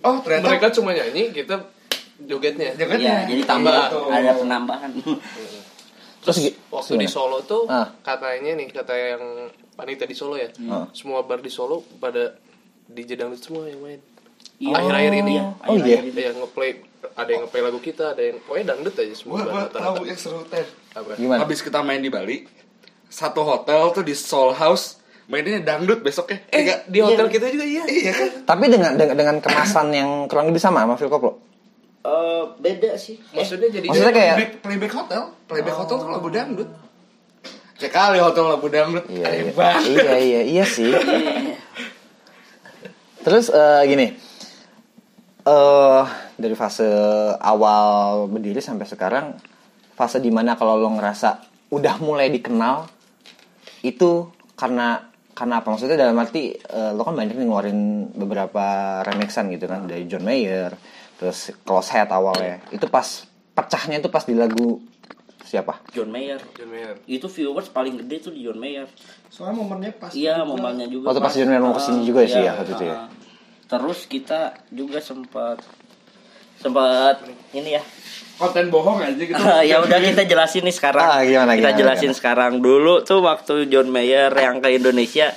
oh 0.00 0.18
ternyata 0.18 0.50
Mereka 0.52 0.66
cuma 0.72 0.90
nyanyi, 0.90 1.30
kita 1.32 1.54
jogetnya. 2.20 2.74
Jogetnya. 2.74 3.14
Iya, 3.24 3.28
jadi 3.28 3.42
tambah 3.44 3.74
Gitu. 3.88 3.98
ada 4.08 4.30
penambahan. 4.34 4.90
Terus 6.18 6.36
Terus 6.36 6.38
waktu 6.68 6.92
gimana? 6.92 7.00
di 7.00 7.08
Solo 7.08 7.38
tuh 7.42 7.62
Ah. 7.64 7.88
katanya 8.00 8.52
nih 8.54 8.66
kata 8.68 8.90
yang 8.92 9.22
panitia 9.72 10.04
di 10.04 10.12
Solo 10.12 10.34
ya, 10.34 10.50
Ah. 10.66 10.90
semua 10.90 11.22
bar 11.22 11.38
di 11.38 11.48
Solo 11.48 11.86
pada 11.96 12.34
di 12.84 13.02
semua 13.36 13.64
yang 13.64 13.78
main. 13.78 14.00
Iya. 14.58 14.74
Akhir-akhir 14.74 15.12
ini 15.16 15.32
Iya, 15.32 15.44
Oh, 15.62 15.74
iya? 15.76 16.02
akhir-akhir 16.02 16.10
ada 16.10 16.22
yang 16.24 16.36
ngeplay, 16.40 16.70
ada 17.14 17.30
yang 17.30 17.42
ngeplay 17.46 17.62
lagu 17.62 17.78
kita, 17.78 18.04
ada 18.10 18.22
yang 18.24 18.36
pokoknya 18.42 18.66
dangdut 18.68 18.94
aja 18.96 19.14
semua. 19.14 19.36
gue 19.38 19.46
rata-rata. 19.46 19.78
tahu 19.94 20.02
yang 20.04 20.18
seru 20.18 20.42
Apa? 20.42 21.10
Gimana? 21.14 21.38
habis 21.38 21.58
kita 21.60 21.78
main 21.80 22.00
di 22.00 22.10
Bali 22.10 22.42
satu 23.08 23.40
hotel 23.40 23.94
tuh 23.94 24.02
di 24.02 24.12
Soul 24.12 24.52
House 24.52 24.98
mainnya 25.24 25.62
dangdut 25.62 26.02
besoknya 26.02 26.42
Eh, 26.50 26.60
Tiga- 26.60 26.82
di 26.84 26.98
hotel 26.98 27.26
kita 27.28 27.46
juga 27.48 27.62
iya. 27.62 27.84
iya 27.86 28.10
kan 28.10 28.28
Tapi 28.44 28.64
dengan 28.66 28.92
dengan, 28.96 29.14
dengan 29.14 29.36
kemasan 29.38 29.86
yang 29.92 30.10
kurang 30.26 30.48
lebih 30.48 30.58
sama 30.58 30.82
sama 30.82 30.96
Phil 30.96 31.08
Koplo. 31.08 31.38
Eh, 32.08 32.42
beda 32.56 32.90
sih. 32.96 33.20
Maksudnya 33.36 33.68
jadi 33.68 33.86
Maksudnya 33.88 34.14
kayak 34.14 34.36
playback, 34.36 34.52
playback 34.64 34.92
hotel 34.96 35.22
playback 35.44 35.76
hotel 35.76 35.96
tuh 36.00 36.08
lagu 36.08 36.28
dangdut 36.32 36.70
Cek 37.78 37.94
kali 37.94 38.18
hotel 38.18 38.44
lagu 38.50 38.66
dangdut 38.66 39.06
iya 39.06 39.30
iya. 39.30 39.52
banget. 39.54 39.86
iya 39.86 40.14
iya 40.18 40.40
iya 40.42 40.64
sih. 40.66 40.88
Terus 43.24 43.52
eh, 43.52 43.82
gini. 43.86 44.06
Eh 45.46 46.04
dari 46.38 46.54
fase 46.54 46.86
awal 47.38 48.26
berdiri 48.30 48.62
sampai 48.62 48.86
sekarang 48.86 49.34
fase 49.98 50.22
di 50.22 50.30
mana 50.30 50.54
kalau 50.54 50.78
lo 50.78 50.88
ngerasa 50.94 51.42
udah 51.74 51.98
mulai 51.98 52.30
dikenal 52.30 52.86
itu 53.82 54.30
karena 54.54 55.02
karena 55.34 55.62
apa 55.62 55.70
maksudnya 55.70 55.98
dalam 55.98 56.18
arti 56.18 56.54
eh, 56.54 56.90
lo 56.94 57.02
kan 57.02 57.14
banyak 57.14 57.34
nih 57.34 57.46
ngeluarin 57.46 58.10
beberapa 58.14 58.98
remixan 59.06 59.50
gitu 59.54 59.66
kan 59.66 59.86
dari 59.86 60.06
John 60.06 60.26
Mayer 60.26 60.74
terus 61.18 61.50
Close 61.66 61.90
Head 61.92 62.08
awalnya 62.14 62.62
itu 62.70 62.86
pas 62.86 63.26
pecahnya 63.58 63.98
itu 63.98 64.08
pas 64.08 64.22
di 64.22 64.38
lagu 64.38 64.78
siapa 65.48 65.80
John 65.96 66.12
Mayer. 66.12 66.40
John 66.52 66.68
Mayer. 66.68 66.94
Itu 67.08 67.26
viewers 67.32 67.72
paling 67.72 67.96
gede 68.04 68.28
tuh 68.28 68.32
di 68.36 68.44
John 68.44 68.60
Mayer. 68.60 68.84
Soalnya 69.32 69.56
momennya 69.64 69.96
pas. 69.96 70.12
Iya, 70.12 70.44
momennya 70.44 70.86
juga. 70.92 71.08
Waktu 71.08 71.22
pas 71.24 71.32
John 71.32 71.48
Mayer 71.48 71.62
mau 71.64 71.72
ke 71.72 71.82
sini 71.82 72.04
juga 72.04 72.28
sih 72.28 72.36
iya, 72.36 72.52
ya, 72.52 72.60
waktu 72.60 72.72
itu 72.76 72.84
ya. 72.84 72.94
ah. 72.94 73.08
Terus 73.68 73.98
kita 74.04 74.40
juga 74.68 75.00
sempat 75.00 75.64
sempat 76.60 77.24
ini 77.56 77.80
ya. 77.80 77.82
konten 78.38 78.70
bohong 78.70 79.02
aja 79.02 79.18
gitu 79.18 79.34
ya 79.70 79.82
udah 79.82 79.98
kita 79.98 80.22
jelasin 80.22 80.62
nih 80.62 80.76
sekarang. 80.76 81.02
Ah, 81.02 81.26
gimana, 81.26 81.58
kita 81.58 81.74
gimana, 81.74 81.80
jelasin 81.80 82.12
gimana? 82.14 82.18
sekarang. 82.22 82.52
Dulu 82.62 82.94
tuh 83.02 83.18
waktu 83.24 83.66
John 83.66 83.90
Mayer 83.90 84.30
yang 84.30 84.62
ke 84.62 84.78
Indonesia 84.78 85.34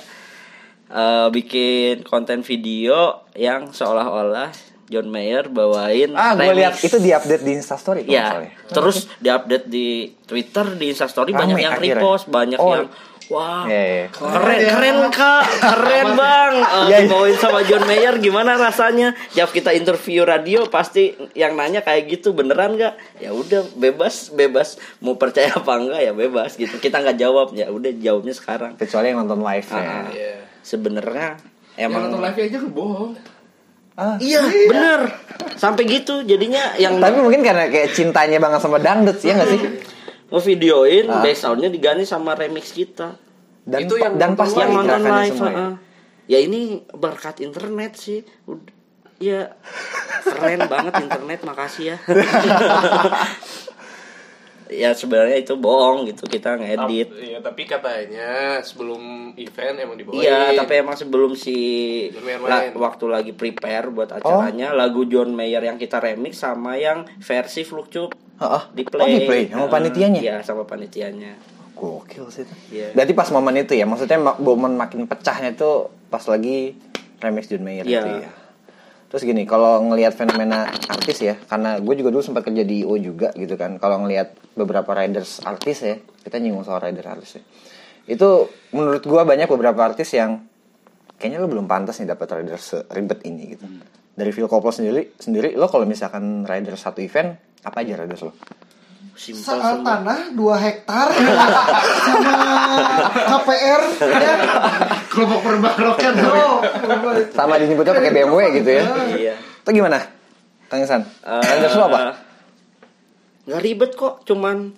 eh, 0.86 1.26
bikin 1.34 2.06
konten 2.06 2.46
video 2.46 3.26
yang 3.34 3.74
seolah-olah 3.74 4.71
John 4.92 5.08
Mayer 5.08 5.48
bawain 5.48 6.12
ah 6.12 6.36
gue 6.36 6.52
lihat 6.52 6.76
itu 6.78 6.96
di 6.96 7.10
update 7.10 7.40
di 7.40 7.52
Instastory 7.54 8.04
Ya, 8.04 8.36
ya. 8.38 8.52
terus 8.68 9.08
diupdate 9.16 9.66
di 9.66 9.86
Twitter, 10.22 10.76
di 10.76 10.86
Instastory 10.86 11.32
Rame 11.32 11.40
banyak 11.42 11.58
yang 11.58 11.72
akhirnya. 11.72 11.96
repost, 11.96 12.24
banyak 12.28 12.58
Oh. 12.58 12.70
yang 12.70 12.86
wah 13.24 13.64
Iya, 13.64 13.82
iya. 13.82 14.06
keren 14.10 14.60
keren 14.66 14.98
kak, 15.08 15.44
keren 15.56 16.08
bang, 16.12 16.52
Eh, 16.52 16.68
Iya, 16.68 16.84
iya. 16.84 16.98
dibawain 17.02 17.36
sama 17.36 17.60
John 17.62 17.84
Mayer 17.84 18.14
gimana 18.18 18.56
rasanya? 18.56 19.08
Tiap 19.30 19.50
kita 19.50 19.72
interview 19.72 20.22
radio 20.22 20.68
pasti 20.68 21.10
yang 21.32 21.54
nanya 21.54 21.80
kayak 21.80 22.10
gitu 22.10 22.30
beneran 22.30 22.76
nggak? 22.76 22.92
Ya 23.18 23.32
udah 23.32 23.64
bebas 23.74 24.28
bebas 24.30 24.68
mau 24.98 25.16
percaya 25.16 25.48
apa 25.50 25.72
enggak 25.72 26.00
ya 26.02 26.12
bebas 26.12 26.54
gitu. 26.54 26.76
Kita 26.76 27.00
nggak 27.00 27.16
jawab 27.16 27.46
ya 27.52 27.66
udah 27.66 27.88
jawabnya 27.94 28.34
sekarang. 28.34 28.72
kecuali 28.74 29.08
yang 29.08 29.24
nonton 29.24 29.40
live 29.40 29.68
Ah, 29.70 29.80
ya 29.80 29.96
Iya. 30.10 30.34
Sebenarnya 30.62 31.28
yang 31.74 31.88
emang 31.88 32.00
nonton 32.06 32.20
live 32.22 32.36
aja 32.38 32.58
kan 32.58 32.68
bohong 32.70 33.12
ah. 33.94 34.16
iya 34.18 34.40
bener 34.40 35.00
sampai 35.54 35.84
gitu 35.86 36.22
jadinya 36.22 36.74
yang 36.76 36.96
tapi 36.96 37.18
mungkin 37.18 37.40
karena 37.40 37.66
kayak 37.66 37.90
cintanya 37.90 38.36
banget 38.36 38.60
sama 38.60 38.78
dangdut 38.78 39.18
ya 39.18 39.34
nggak 39.34 39.50
sih 39.50 39.62
ngevideoin 40.28 41.06
Ah. 41.06 41.20
backsoundnya 41.20 41.68
diganti 41.68 42.04
sama 42.04 42.32
remix 42.32 42.70
kita 42.70 43.16
dan 43.62 43.80
Itu 43.80 43.94
yang 43.94 44.16
dan 44.16 44.32
pas 44.32 44.48
yang 44.50 44.72
nonton 44.72 45.00
live 45.00 45.28
semua 45.30 45.46
ya. 45.46 45.54
heeh. 45.54 45.72
ya 46.26 46.38
ini 46.40 46.60
berkat 46.90 47.38
internet 47.38 47.92
sih 47.94 48.20
Ud- 48.44 48.72
ya 49.18 49.54
keren 50.24 50.66
banget 50.66 50.94
internet 50.98 51.40
makasih 51.42 51.84
ya 51.84 51.96
ya 54.74 54.90
sebenarnya 54.90 55.36
itu 55.36 55.54
bohong 55.54 56.04
gitu 56.04 56.24
kita 56.24 56.54
ngedit 56.54 57.08
Iya, 57.12 57.38
tapi 57.38 57.62
katanya 57.64 58.30
sebelum 58.58 59.00
event 59.34 59.76
emang 59.78 59.94
dibawain. 59.94 60.20
Iya, 60.20 60.52
tapi 60.54 60.72
emang 60.76 60.94
sebelum 60.94 61.32
si 61.32 61.56
la- 62.40 62.72
waktu 62.72 63.04
lagi 63.06 63.32
prepare 63.32 63.88
buat 63.88 64.10
acaranya 64.10 64.72
lagu 64.72 65.04
John 65.04 65.30
Mayer 65.30 65.62
yang 65.62 65.76
kita 65.76 65.98
remix 65.98 66.38
sama 66.38 66.74
yang 66.74 67.04
versi 67.18 67.62
Flukcup 67.62 68.12
Heeh. 68.38 68.62
di 68.72 68.82
Oh, 68.82 68.90
play. 68.90 69.12
di-play 69.18 69.42
sama 69.48 69.66
panitianya? 69.68 70.18
Iya, 70.18 70.36
sama 70.40 70.64
panitianya. 70.64 71.36
gokil 71.72 72.28
sih 72.28 72.42
itu 72.42 72.54
Iya. 72.70 72.88
berarti 72.92 73.10
pas 73.12 73.26
momen 73.28 73.58
itu 73.58 73.72
ya 73.72 73.82
maksudnya 73.82 74.14
ma- 74.16 74.38
momen 74.38 74.72
makin 74.72 75.02
pecahnya 75.04 75.50
itu 75.50 75.90
pas 76.06 76.22
lagi 76.22 76.78
remix 77.18 77.46
John 77.46 77.62
Mayer 77.62 77.82
Iya. 77.82 78.00
itu 78.00 78.10
ya 78.20 78.30
Terus 79.12 79.28
gini, 79.28 79.44
kalau 79.44 79.84
ngelihat 79.92 80.16
fenomena 80.16 80.72
artis 80.88 81.20
ya, 81.20 81.36
karena 81.36 81.76
gue 81.76 81.94
juga 82.00 82.08
dulu 82.08 82.24
sempat 82.24 82.48
kerja 82.48 82.64
di 82.64 82.80
IO 82.80 82.96
juga 82.96 83.28
gitu 83.36 83.60
kan. 83.60 83.76
Kalau 83.76 84.00
ngelihat 84.00 84.56
beberapa 84.56 84.88
riders 84.96 85.44
artis 85.44 85.84
ya, 85.84 86.00
kita 86.24 86.40
nyinggung 86.40 86.64
soal 86.64 86.80
rider 86.80 87.04
artis 87.04 87.36
ya. 87.36 87.42
Itu 88.08 88.48
menurut 88.72 89.04
gue 89.04 89.20
banyak 89.20 89.52
beberapa 89.52 89.84
artis 89.84 90.16
yang 90.16 90.40
kayaknya 91.20 91.44
lo 91.44 91.52
belum 91.52 91.68
pantas 91.68 92.00
nih 92.00 92.08
dapat 92.08 92.40
rider 92.40 92.56
seribet 92.56 93.20
ini 93.28 93.52
gitu. 93.52 93.68
Dari 94.16 94.32
Phil 94.32 94.48
Koplo 94.48 94.72
sendiri, 94.72 95.12
sendiri 95.20 95.60
lo 95.60 95.68
kalau 95.68 95.84
misalkan 95.84 96.48
rider 96.48 96.72
satu 96.80 97.04
event, 97.04 97.36
apa 97.68 97.84
aja 97.84 98.00
riders 98.00 98.24
lo? 98.24 98.32
Simpel 99.12 99.44
Soal 99.44 99.76
semua. 99.76 100.00
tanah 100.00 100.20
2 100.32 100.40
hektar 100.58 101.08
sama 102.06 102.34
KPR 103.12 103.82
ya. 104.00 104.34
Kelompok 105.06 105.40
perbalokan 105.42 106.12
Oh, 106.24 106.58
Sama 107.30 107.60
disebutnya 107.60 107.92
pakai 107.92 108.10
BMW 108.10 108.40
gitu 108.56 108.70
ya. 108.72 108.84
Iya. 109.12 109.34
Itu 109.36 109.70
gimana? 109.70 110.00
Kang 110.66 110.80
Isan? 110.80 111.04
Eh, 111.20 111.68
lo 111.68 111.84
apa? 111.84 112.16
Nggak 113.44 113.60
ribet 113.60 113.92
kok, 113.92 114.24
cuman 114.24 114.72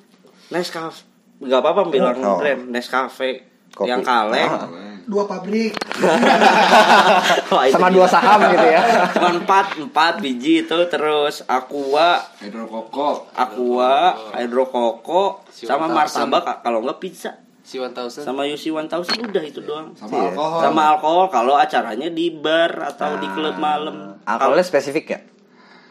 Nescafe. 0.50 1.06
Nggak 1.38 1.60
apa-apa 1.60 1.82
bilang 1.88 2.18
Oh. 2.18 2.36
brand 2.36 2.68
Nescafe. 2.68 3.46
Kopi. 3.70 3.90
Yang 3.90 4.02
kaleng. 4.02 4.50
Ah. 4.50 4.66
Dua 5.04 5.24
pabrik. 5.24 5.72
Wah, 7.52 7.64
Sama 7.68 7.88
dua 7.88 8.04
saham 8.04 8.40
gitu 8.48 8.66
ya. 8.66 8.80
Cuma 9.14 9.30
empat, 9.32 9.78
empat 9.78 10.14
biji 10.18 10.64
itu 10.64 10.78
terus 10.86 11.44
Aqua, 11.44 12.18
Hydro 12.38 12.64
Koko 12.64 13.28
Aqua, 13.30 13.94
Hydro 14.32 14.64
Koko, 14.66 15.44
Si 15.48 15.64
sama 15.64 15.86
1000. 15.86 15.94
martabak 15.94 16.44
kalau 16.60 16.80
nggak 16.80 16.98
pizza. 16.98 17.36
Si 17.60 17.76
1000. 17.76 18.10
Sama 18.20 18.44
UC 18.44 18.68
1000 18.68 18.92
udah 19.24 19.44
itu 19.44 19.60
doang. 19.60 19.92
sama 19.94 20.12
Iya. 20.14 20.24
alkohol. 20.30 20.60
Sama 20.60 20.82
alkohol 20.90 21.26
kalau 21.28 21.54
acaranya 21.54 22.08
di 22.08 22.28
bar 22.30 22.72
atau 22.86 23.16
di 23.16 23.28
klub 23.30 23.56
malam. 23.56 24.20
Alkoholnya 24.22 24.62
spesifik 24.62 25.04
ya? 25.06 25.20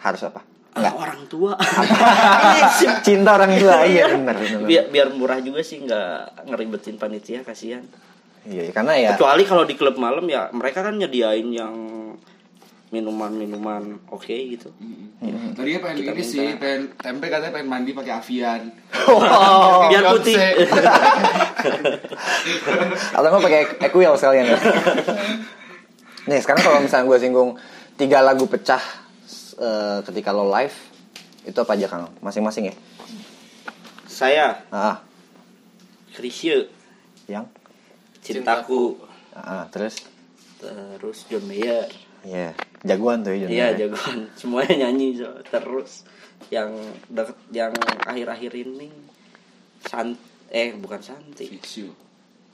Harus 0.01 0.21
apa? 0.23 0.41
Kalau 0.73 0.97
orang 0.97 1.21
tua. 1.27 1.53
Cinta 3.05 3.37
orang 3.37 3.53
tua, 3.55 3.85
iya 3.85 4.09
benar. 4.09 4.33
benar. 4.33 4.65
biar 4.65 4.83
biar 4.89 5.07
murah 5.13 5.37
juga 5.37 5.61
sih 5.61 5.77
nggak 5.79 6.49
ngeribetin 6.49 6.97
panitia 6.97 7.41
kasihan. 7.41 7.85
Iya, 8.43 8.75
karena 8.75 8.93
ya 8.95 9.09
Kecuali 9.15 9.43
kalau 9.47 9.63
di 9.63 9.75
klub 9.75 9.95
malam 9.95 10.27
ya 10.27 10.51
mereka 10.51 10.83
kan 10.83 10.99
nyediain 10.99 11.47
yang 11.47 11.73
minuman-minuman 12.91 14.05
oke 14.13 14.29
gitu. 14.29 14.69
Tadinya 15.57 15.79
pengen 15.81 15.97
Kita 15.97 16.11
ini 16.13 16.21
minta. 16.21 16.29
sih, 16.29 16.47
pengen 16.61 16.81
tempe 16.93 17.25
katanya 17.25 17.57
pengen 17.57 17.69
mandi 17.71 17.89
pakai 17.89 18.13
Avian. 18.21 18.61
Oh, 19.09 19.89
Biar 19.89 20.03
putih. 20.13 20.37
atau 23.15 23.27
nggak 23.27 23.43
pakai 23.43 23.61
equil 23.81 24.13
sekalian 24.13 24.45
ya. 24.53 24.57
Nih, 26.29 26.39
sekarang 26.39 26.61
kalau 26.61 26.79
misalnya 26.79 27.09
gue 27.09 27.17
singgung 27.17 27.49
tiga 27.95 28.21
lagu 28.21 28.45
pecah 28.45 28.79
eh, 29.57 29.99
ketika 30.05 30.29
lo 30.29 30.47
live, 30.47 30.75
itu 31.43 31.57
apa 31.57 31.73
aja 31.73 31.87
Kang? 31.89 32.13
Masing-masing 32.21 32.69
ya? 32.69 32.75
Saya 34.05 34.61
Ah, 34.69 35.01
Krisye, 36.13 36.69
yang? 37.25 37.49
Cintaku, 38.23 38.97
Ah, 39.31 39.67
terus? 39.67 39.99
terus 40.57 41.27
John 41.27 41.43
Mayer. 41.43 41.91
Iya, 42.23 42.55
jagoan 42.81 43.19
tuh 43.19 43.35
ya 43.35 43.43
John 43.43 43.51
Iya 43.51 43.65
Mayer. 43.67 43.79
jagoan 43.83 44.17
semuanya 44.33 44.75
nyanyi 44.81 45.07
so. 45.13 45.27
terus 45.43 46.07
yang 46.47 46.71
deket 47.07 47.35
yang 47.51 47.73
akhir-akhir 48.01 48.51
ini 48.53 48.87
sant 49.83 50.15
eh 50.47 50.71
bukan 50.73 50.99
santi 50.99 51.51
Fix 51.51 51.77
you. 51.77 51.91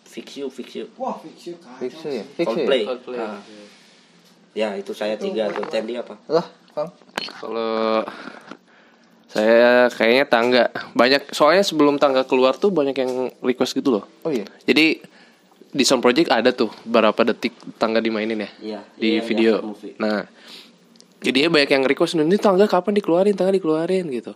fix 0.02 0.28
you 0.36 0.50
fix 0.50 0.74
you 0.74 0.90
Wah, 0.96 1.22
Fix 1.22 1.54
kacau. 1.94 2.10
ya, 2.10 2.24
fix 2.26 2.42
ya. 2.42 2.46
Coldplay, 2.50 2.82
Coldplay. 2.84 3.20
Ah. 3.20 3.38
ya 4.52 4.74
itu 4.74 4.90
saya 4.92 5.14
tiga 5.16 5.46
tuh 5.50 5.70
Tendi 5.70 5.94
apa 5.94 6.18
Loh, 6.28 6.46
Kang? 6.74 6.90
Kalau 7.38 8.02
saya 9.30 9.86
kayaknya 9.88 10.26
tangga 10.26 10.64
banyak 10.92 11.30
soalnya 11.30 11.62
sebelum 11.62 12.02
tangga 12.02 12.26
keluar 12.26 12.58
tuh 12.58 12.74
banyak 12.74 12.98
yang 12.98 13.14
request 13.40 13.78
gitu 13.78 13.94
loh. 13.94 14.04
Oh 14.26 14.34
iya. 14.34 14.50
Jadi 14.66 14.98
di 15.70 15.84
Sound 15.86 16.02
Project 16.02 16.34
ada 16.34 16.50
tuh 16.50 16.74
berapa 16.82 17.18
detik 17.30 17.54
tangga 17.78 18.02
dimainin 18.02 18.42
ya 18.42 18.50
Iya, 18.60 18.80
di 18.98 19.10
iya, 19.18 19.22
video. 19.22 19.54
iya. 19.86 19.94
Nah, 20.02 20.20
jadinya 21.22 21.50
banyak 21.54 21.70
yang 21.70 21.84
request 21.86 22.18
ini 22.18 22.38
tangga 22.42 22.66
kapan 22.66 22.98
dikeluarin, 22.98 23.38
tangga 23.38 23.54
dikeluarin 23.54 24.10
gitu. 24.10 24.34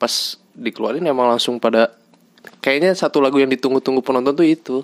Pas 0.00 0.40
dikeluarin 0.56 1.04
emang 1.04 1.28
langsung 1.28 1.60
pada 1.60 1.92
kayaknya 2.64 2.96
satu 2.96 3.20
lagu 3.20 3.36
yang 3.36 3.52
ditunggu-tunggu 3.52 4.00
penonton 4.00 4.32
tuh 4.32 4.48
itu 4.48 4.76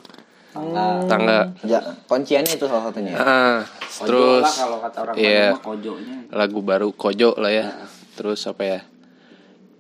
tangga. 1.09 1.53
Ja, 1.65 1.81
kunciannya 2.09 2.53
itu 2.57 2.65
salah 2.69 2.89
satunya. 2.89 3.13
Ah, 3.17 3.61
Kojo 3.97 4.05
terus 4.09 4.45
lah 4.45 4.55
kalau 4.57 4.79
kata 4.85 4.99
orang 5.05 5.15
iya. 5.17 5.47
Mah 5.57 5.63
kojonya 5.65 6.17
lagu 6.33 6.61
baru 6.61 6.93
Kojo 6.93 7.37
lah 7.41 7.53
ya. 7.53 7.73
Terus 8.17 8.45
apa 8.49 8.63
ya? 8.65 8.81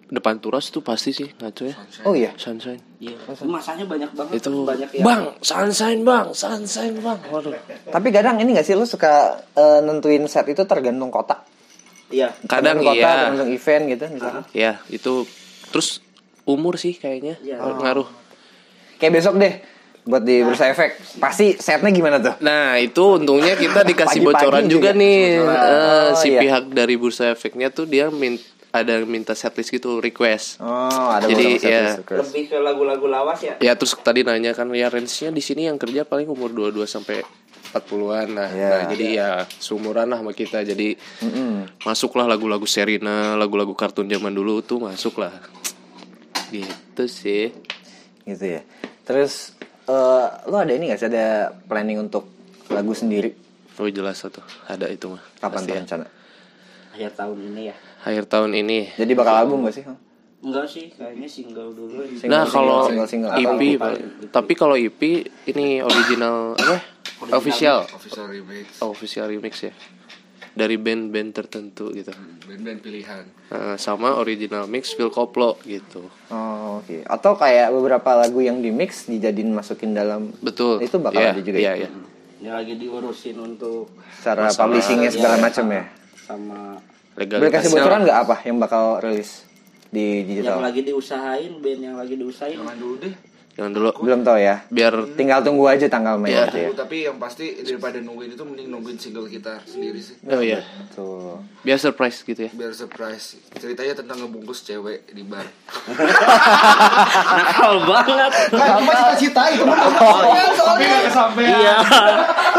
Depan 0.06 0.38
Turas 0.38 0.70
tuh 0.70 0.80
pasti 0.80 1.10
sih 1.10 1.26
ngaco 1.32 1.66
ya. 1.66 1.74
Oh 2.02 2.14
iya. 2.14 2.30
Sunshine. 2.36 2.78
iya 2.96 3.18
masanya 3.42 3.84
banyak 3.84 4.08
banget 4.14 4.38
Itu 4.38 4.62
banyak 4.62 4.88
yang 4.94 5.02
Bang, 5.02 5.22
Sunshine 5.42 6.00
Bang, 6.00 6.30
Sunshine 6.30 6.94
Bang. 6.98 7.18
Waduh. 7.26 7.52
Tapi 7.86 8.08
kadang 8.08 8.38
ini 8.38 8.54
gak 8.54 8.62
sih 8.62 8.72
lu 8.72 8.84
suka 8.84 9.34
eh, 9.52 9.80
nentuin 9.80 10.22
set 10.24 10.46
itu 10.46 10.62
tergantung 10.62 11.10
kota? 11.10 11.42
iya 12.06 12.30
Kadang 12.46 12.78
Tergantung 12.78 12.86
kota, 12.86 12.96
iya. 12.96 13.10
tergantung 13.18 13.50
event 13.50 13.84
gitu 13.88 14.04
misalnya. 14.08 14.42
Ya, 14.52 14.72
itu 14.86 15.26
terus 15.68 15.98
umur 16.44 16.78
sih 16.78 16.94
kayaknya 16.94 17.34
Iya. 17.40 17.58
ngaruh. 17.58 18.06
Kayak 18.96 19.12
besok 19.12 19.34
deh 19.36 19.54
buat 20.06 20.22
di 20.22 20.38
Bursa 20.40 20.70
Efek. 20.70 21.18
Pasti 21.18 21.58
setnya 21.58 21.90
gimana 21.90 22.22
tuh? 22.22 22.38
Nah, 22.38 22.78
itu 22.78 23.18
untungnya 23.18 23.58
kita 23.58 23.82
dikasih 23.82 24.22
Pagi-pagi 24.22 24.38
bocoran 24.38 24.62
juga, 24.64 24.94
juga. 24.94 25.02
nih. 25.02 25.18
Bocoran. 25.36 25.66
Eh, 25.66 25.74
Oh, 26.06 26.08
si 26.14 26.28
iya. 26.30 26.40
pihak 26.40 26.64
dari 26.70 26.94
Bursa 26.94 27.24
Efeknya 27.28 27.68
tuh 27.68 27.84
dia 27.84 28.06
min 28.08 28.38
ada 28.82 29.00
minta 29.08 29.32
setlist 29.32 29.72
gitu, 29.72 29.98
request. 30.02 30.60
Oh, 30.60 31.08
ada 31.12 31.24
Jadi, 31.24 31.62
ya. 31.62 31.96
request. 32.00 32.28
lebih 32.28 32.44
ke 32.52 32.56
lagu-lagu 32.60 33.06
lawas 33.08 33.40
ya 33.40 33.54
Ya 33.62 33.72
terus 33.78 33.96
tadi 33.96 34.26
nanya 34.26 34.52
kan 34.52 34.68
ya 34.76 34.92
range-nya 34.92 35.32
di 35.32 35.40
sini 35.40 35.68
yang 35.68 35.80
kerja 35.80 36.04
paling 36.04 36.28
umur 36.28 36.52
22 36.52 36.84
sampai 36.84 37.24
40-an 37.72 38.28
nah. 38.32 38.48
Iya. 38.48 38.70
Nah, 38.70 38.82
jadi 38.92 39.06
ya 39.12 39.28
seumuran 39.60 40.08
lah 40.08 40.20
sama 40.20 40.32
kita. 40.32 40.64
Jadi 40.64 40.96
masuklah 41.84 42.24
lagu-lagu 42.28 42.64
Serina, 42.64 43.36
lagu-lagu 43.36 43.72
kartun 43.76 44.08
zaman 44.08 44.32
dulu 44.32 44.62
tuh 44.64 44.80
masuk 44.80 45.20
lah. 45.20 45.32
Gitu 46.48 47.04
sih. 47.10 47.52
Gitu 48.24 48.44
ya. 48.44 48.62
Terus 49.04 49.56
eh 49.86 50.26
lu 50.50 50.56
ada 50.56 50.72
ini 50.72 50.90
gak 50.90 50.98
sih 50.98 51.08
ada 51.10 51.52
planning 51.68 52.06
untuk 52.06 52.26
lagu 52.72 52.92
sendiri? 52.96 53.34
Oh 53.76 53.90
jelas 53.92 54.24
tuh 54.24 54.44
ada 54.66 54.88
itu 54.88 55.12
mah. 55.12 55.22
Kapan 55.36 55.60
tuh 55.64 55.74
ya. 55.76 55.80
rencana? 55.84 56.06
akhir 56.96 57.12
tahun 57.12 57.52
ini 57.52 57.62
ya 57.68 57.76
Akhir 58.06 58.24
tahun 58.24 58.54
ini. 58.54 58.94
Jadi 58.94 59.12
bakal 59.12 59.34
album 59.36 59.66
gak 59.66 59.74
sih? 59.74 59.84
enggak 60.36 60.68
sih 60.68 60.86
kayaknya 60.88 61.26
single 61.26 61.74
dulu 61.74 62.06
Single, 62.06 62.30
Nah 62.30 62.44
kalau 62.46 62.86
single, 62.86 63.08
single, 63.08 63.30
single. 63.34 63.58
EP, 63.58 63.62
Apa? 63.74 63.82
Pak. 63.82 63.92
tapi 64.30 64.52
kalau 64.54 64.76
EP 64.78 65.00
ini 65.44 65.82
original 65.82 66.54
apa? 66.54 66.76
Official, 67.34 67.82
Official 67.88 68.26
remix. 68.28 68.78
oh, 68.78 68.92
official 68.92 69.26
remix 69.26 69.58
ya. 69.60 69.72
Dari 70.54 70.76
band-band 70.76 71.34
tertentu 71.34 71.90
gitu. 71.90 72.14
Band-band 72.46 72.78
pilihan. 72.78 73.24
Eh, 73.50 73.74
sama 73.76 74.14
original 74.14 74.64
mix 74.66 74.94
Phil 74.94 75.10
Koplo 75.10 75.58
gitu. 75.62 76.06
Oh, 76.30 76.78
oke. 76.78 77.02
Atau 77.02 77.34
kayak 77.34 77.72
beberapa 77.72 78.14
lagu 78.14 78.38
yang 78.38 78.60
di 78.60 78.70
mix 78.70 79.04
dijadiin 79.04 79.50
masukin 79.50 79.92
dalam 79.92 80.30
Betul. 80.38 80.78
Itu 80.78 80.96
bakal 80.96 81.18
Iya, 81.18 81.30
ada 81.32 81.42
juga 81.42 81.58
Iya, 81.58 81.72
ya? 81.74 81.76
iya. 81.82 81.88
ini 82.36 82.50
lagi 82.50 82.74
diurusin 82.76 83.34
untuk 83.36 83.90
Secara 84.14 84.46
Masalah- 84.46 84.60
publishingnya 84.62 85.10
segala 85.10 85.34
Iya, 85.34 85.42
macam 85.42 85.66
ya. 85.68 85.84
sama 86.22 86.60
Legal. 87.16 87.38
Boleh 87.40 87.52
kasih 87.52 87.72
bocoran 87.72 88.00
nggak 88.04 88.18
apa 88.28 88.36
yang 88.44 88.56
bakal 88.60 89.00
rilis 89.00 89.48
di 89.88 90.20
yang 90.20 90.28
digital? 90.28 90.60
lagi 90.60 90.80
diusahain 90.84 91.52
band 91.64 91.80
yang 91.80 91.96
lagi 91.96 92.14
diusahain 92.20 92.60
Jangan 92.60 92.76
dulu 92.76 92.94
deh. 93.00 93.14
Jangan 93.56 93.72
dulu. 93.72 93.88
Belum 93.98 94.20
tahu 94.20 94.36
ya. 94.36 94.60
Biar 94.68 94.92
Tinggal 95.12 95.40
tunggu 95.40 95.64
aja 95.64 95.84
tanggal 95.86 96.14
Iya. 96.14 96.20
mainnya 96.20 96.42
aja 96.46 96.58
ya. 96.58 96.68
Tapi 96.70 96.96
yang 97.02 97.16
pasti 97.16 97.56
daripada 97.58 97.96
nungguin 97.98 98.30
itu 98.30 98.44
mending 98.44 98.68
nungguin 98.68 98.96
single 98.96 99.24
kita 99.26 99.64
sendiri 99.64 99.96
sih. 99.98 100.20
oh 100.22 100.38
iya, 100.38 100.60
Tuh. 100.92 101.40
biar 101.62 101.76
surprise 101.76 102.20
gitu 102.20 102.36
ya. 102.42 102.50
Biar 102.50 102.70
surprise. 102.70 103.40
Ceritanya 103.50 103.96
tentang 103.96 104.20
ngebungkus 104.20 104.60
cewek 104.62 105.08
di 105.08 105.24
bar. 105.24 105.48
nakal 107.32 107.74
banget 107.82 108.30
Nah, 108.50 108.66
cuma 108.76 108.92
cita-cita 108.92 109.42
itu 109.48 109.62
mah 109.62 109.78
soalnya 109.90 110.44
soalnya 110.52 110.88
iya 111.38 111.74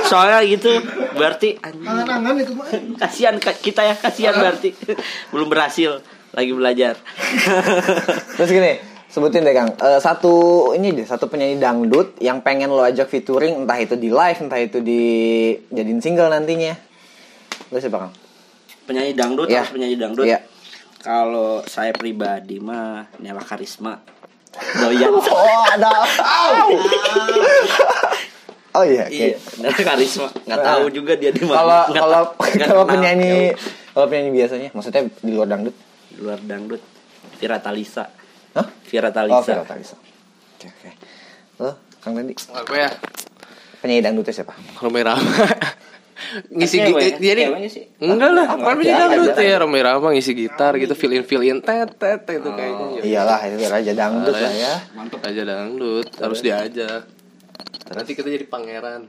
soalnya 0.03 0.39
gitu 0.43 0.71
berarti 1.13 1.57
anjing, 1.59 1.85
angan-angan 1.85 2.35
itu 2.37 2.53
mah. 2.53 2.67
kasihan 2.97 3.35
ka- 3.37 3.53
kita 3.55 3.81
ya 3.83 3.95
kasihan 3.95 4.33
berarti 4.33 4.73
belum 5.29 5.47
berhasil 5.47 6.01
lagi 6.31 6.51
belajar 6.51 6.93
Terus 8.33 8.49
gini, 8.49 8.73
sebutin 9.17 9.41
deh 9.41 9.51
Kang. 9.51 9.73
Eh, 9.73 9.97
satu 9.97 10.33
ini 10.71 10.93
deh, 10.93 11.01
satu 11.03 11.25
penyanyi 11.25 11.57
dangdut 11.57 12.13
yang 12.19 12.39
pengen 12.39 12.69
lo 12.69 12.79
ajak 12.79 13.09
featuring 13.09 13.65
entah 13.65 13.75
itu 13.75 13.97
di 13.97 14.09
live, 14.09 14.37
entah 14.39 14.59
itu 14.59 14.77
di 14.79 15.01
jadiin 15.67 15.97
single 15.97 16.29
nantinya. 16.29 16.77
Lo 17.67 17.77
siapa 17.77 17.97
Kang? 17.99 18.13
penyanyi 18.85 19.11
dangdut 19.13 19.49
Iya. 19.49 19.59
harus 19.59 19.73
penyanyi 19.73 19.95
dangdut 19.97 20.23
Iya. 20.23 20.39
kalau 20.97 21.59
saya 21.61 21.91
pribadi 21.91 22.55
mah 22.55 23.11
Nela 23.17 23.41
Karisma 23.41 23.99
doyan 24.77 25.11
Oh, 25.27 25.63
ada. 25.67 25.91
Oh 28.71 28.85
iya, 28.85 29.09
Iya, 29.09 29.33
oke. 29.33 29.59
dari 29.59 29.81
karisma. 29.83 30.29
Nggak 30.39 30.61
tahu 30.61 30.83
juga 30.93 31.17
dia 31.17 31.33
di 31.33 31.41
mana. 31.41 31.57
Kalau 31.57 31.81
kalau 31.91 32.21
kalau 32.61 32.83
penyanyi 32.85 33.51
Ya, 33.51 33.57
kalau 33.91 34.05
penyanyi 34.05 34.31
biasanya, 34.31 34.69
maksudnya 34.71 35.03
di 35.09 35.31
luar 35.33 35.47
dangdut? 35.49 35.75
di 36.07 36.21
luar 36.21 36.39
dangdut. 36.39 36.81
Vira 37.37 37.57
Talisa. 37.57 38.05
Hah? 38.55 38.67
Vira 38.87 39.09
Oh, 39.09 39.13
Talisa. 39.13 39.41
Vira 39.43 39.63
Talisa. 39.65 39.95
Oke, 40.57 40.67
oke. 40.69 40.89
Lo, 41.59 41.71
Kang 41.99 42.13
Dendi, 42.15 42.33
Apa 42.49 42.73
ya? 42.73 42.89
penyanyi 43.77 44.01
dangdutnya 44.01 44.33
siapa? 44.33 44.53
Rome 44.79 45.01
Rama. 45.03 45.21
ngisi 46.49 46.81
gitar 46.81 47.13
jadi 47.21 47.45
enggak 48.01 48.31
lah 48.33 48.45
Apa? 48.49 48.57
apa 48.57 48.69
penyanyi 48.73 48.89
Ya, 48.89 49.05
dangdut 49.05 49.37
ya 49.37 49.55
Rome 49.61 49.79
Rama 49.79 50.07
ngisi 50.11 50.33
gitar 50.33 50.73
gitu 50.75 50.97
fill 50.97 51.13
in 51.13 51.23
fill 51.23 51.45
in 51.45 51.61
tet 51.61 51.93
tet 51.93 52.25
itu 52.25 52.49
kayaknya 52.49 53.05
Iyalah, 53.05 53.39
itu 53.45 53.61
raja 53.69 53.91
dangdut 53.93 54.33
lah 54.33 54.49
ya. 54.49 54.73
Mantep. 54.97 55.21
aja 55.21 55.41
dangdut 55.45 56.07
harus 56.17 56.39
diajak 56.41 57.05
nanti 57.87 58.11
kita 58.13 58.27
jadi 58.27 58.45
pangeran 58.45 59.07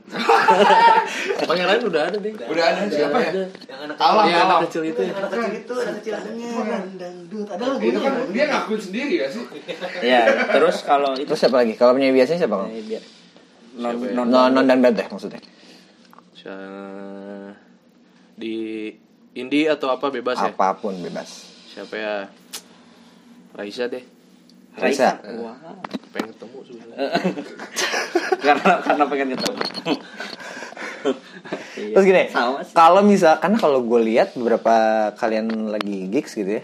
pangeran 1.49 1.79
udah 1.83 2.01
ada 2.07 2.17
deh 2.17 2.31
Udah 2.33 2.65
ada 2.65 2.81
siapa 2.87 3.17
ya? 3.19 3.31
Yang 3.65 3.79
anak 3.85 3.95
Alam, 3.97 4.23
Iya, 4.23 4.35
alam. 4.37 4.47
anak 4.49 4.59
kecil 4.65 4.83
itu 4.85 5.01
ya. 5.01 5.13
anak 5.13 5.29
kecil 5.29 5.51
itu, 5.53 5.73
anak 5.75 5.93
kecil 5.99 6.13
pangeran 6.15 6.83
dangdut. 6.95 7.47
Ada 7.49 7.65
Itu 7.77 7.99
kan 7.99 8.13
dia 8.29 8.45
ngakuin 8.47 8.81
sendiri 8.81 9.13
ya 9.15 9.27
sih? 9.27 9.43
Ya, 10.01 10.21
terus 10.49 10.77
kalau 10.81 11.11
itu 11.13 11.27
Terus 11.27 11.39
siapa 11.39 11.57
lagi? 11.57 11.73
Kalau 11.75 11.91
penyanyi 11.93 12.15
biasanya 12.15 12.39
siapa? 12.39 12.55
Non 12.55 12.71
ya? 12.71 13.01
non 13.77 14.27
Non 14.27 14.47
non 14.49 14.63
dan 14.63 14.79
band 14.79 14.95
deh 14.95 15.07
maksudnya. 15.07 15.41
Di 18.33 18.55
indie 19.33 19.67
atau 19.67 19.89
apa 19.89 20.07
bebas 20.09 20.39
ya 20.39 20.49
Apa 20.49 20.73
pun 20.73 20.95
bebas. 20.97 21.51
siapa 21.69 21.93
ya 21.93 22.15
Raisa 23.51 23.85
deh 23.85 24.01
Raisa. 24.73 25.19
Wah. 25.37 25.59
Pengen 26.09 26.29
ketemu 26.35 26.57
sebenarnya 26.65 26.97
karena 28.45 28.71
karena 28.81 29.03
pengen 29.05 29.27
ketemu. 29.35 29.61
Iya. 31.79 31.95
Terus 31.95 32.05
gini, 32.05 32.23
kalau 32.75 33.01
misal 33.01 33.39
karena 33.39 33.55
kalau 33.55 33.79
gue 33.87 34.01
lihat 34.03 34.35
beberapa 34.35 35.09
kalian 35.15 35.71
lagi 35.71 36.11
gigs 36.11 36.35
gitu 36.35 36.59
ya, 36.59 36.63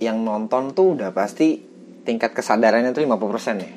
yang 0.00 0.24
nonton 0.24 0.72
tuh 0.72 0.96
udah 0.96 1.12
pasti 1.12 1.60
tingkat 2.08 2.32
kesadarannya 2.32 2.96
tuh 2.96 3.04
50% 3.04 3.60
ya. 3.60 3.68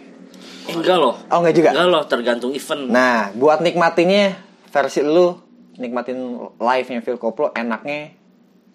Eh, 0.72 0.76
enggak 0.78 0.98
loh. 1.02 1.19
Oh 1.28 1.38
enggak 1.43 1.56
juga. 1.58 1.69
Enggak 1.76 1.88
loh, 1.91 2.04
tergantung 2.08 2.52
event. 2.56 2.88
Nah, 2.88 3.36
buat 3.36 3.60
nikmatinnya 3.60 4.39
versi 4.72 5.04
lu 5.04 5.36
nikmatin 5.76 6.19
live-nya 6.60 7.00
Phil 7.04 7.19
Koplo 7.19 7.52
enaknya 7.52 8.15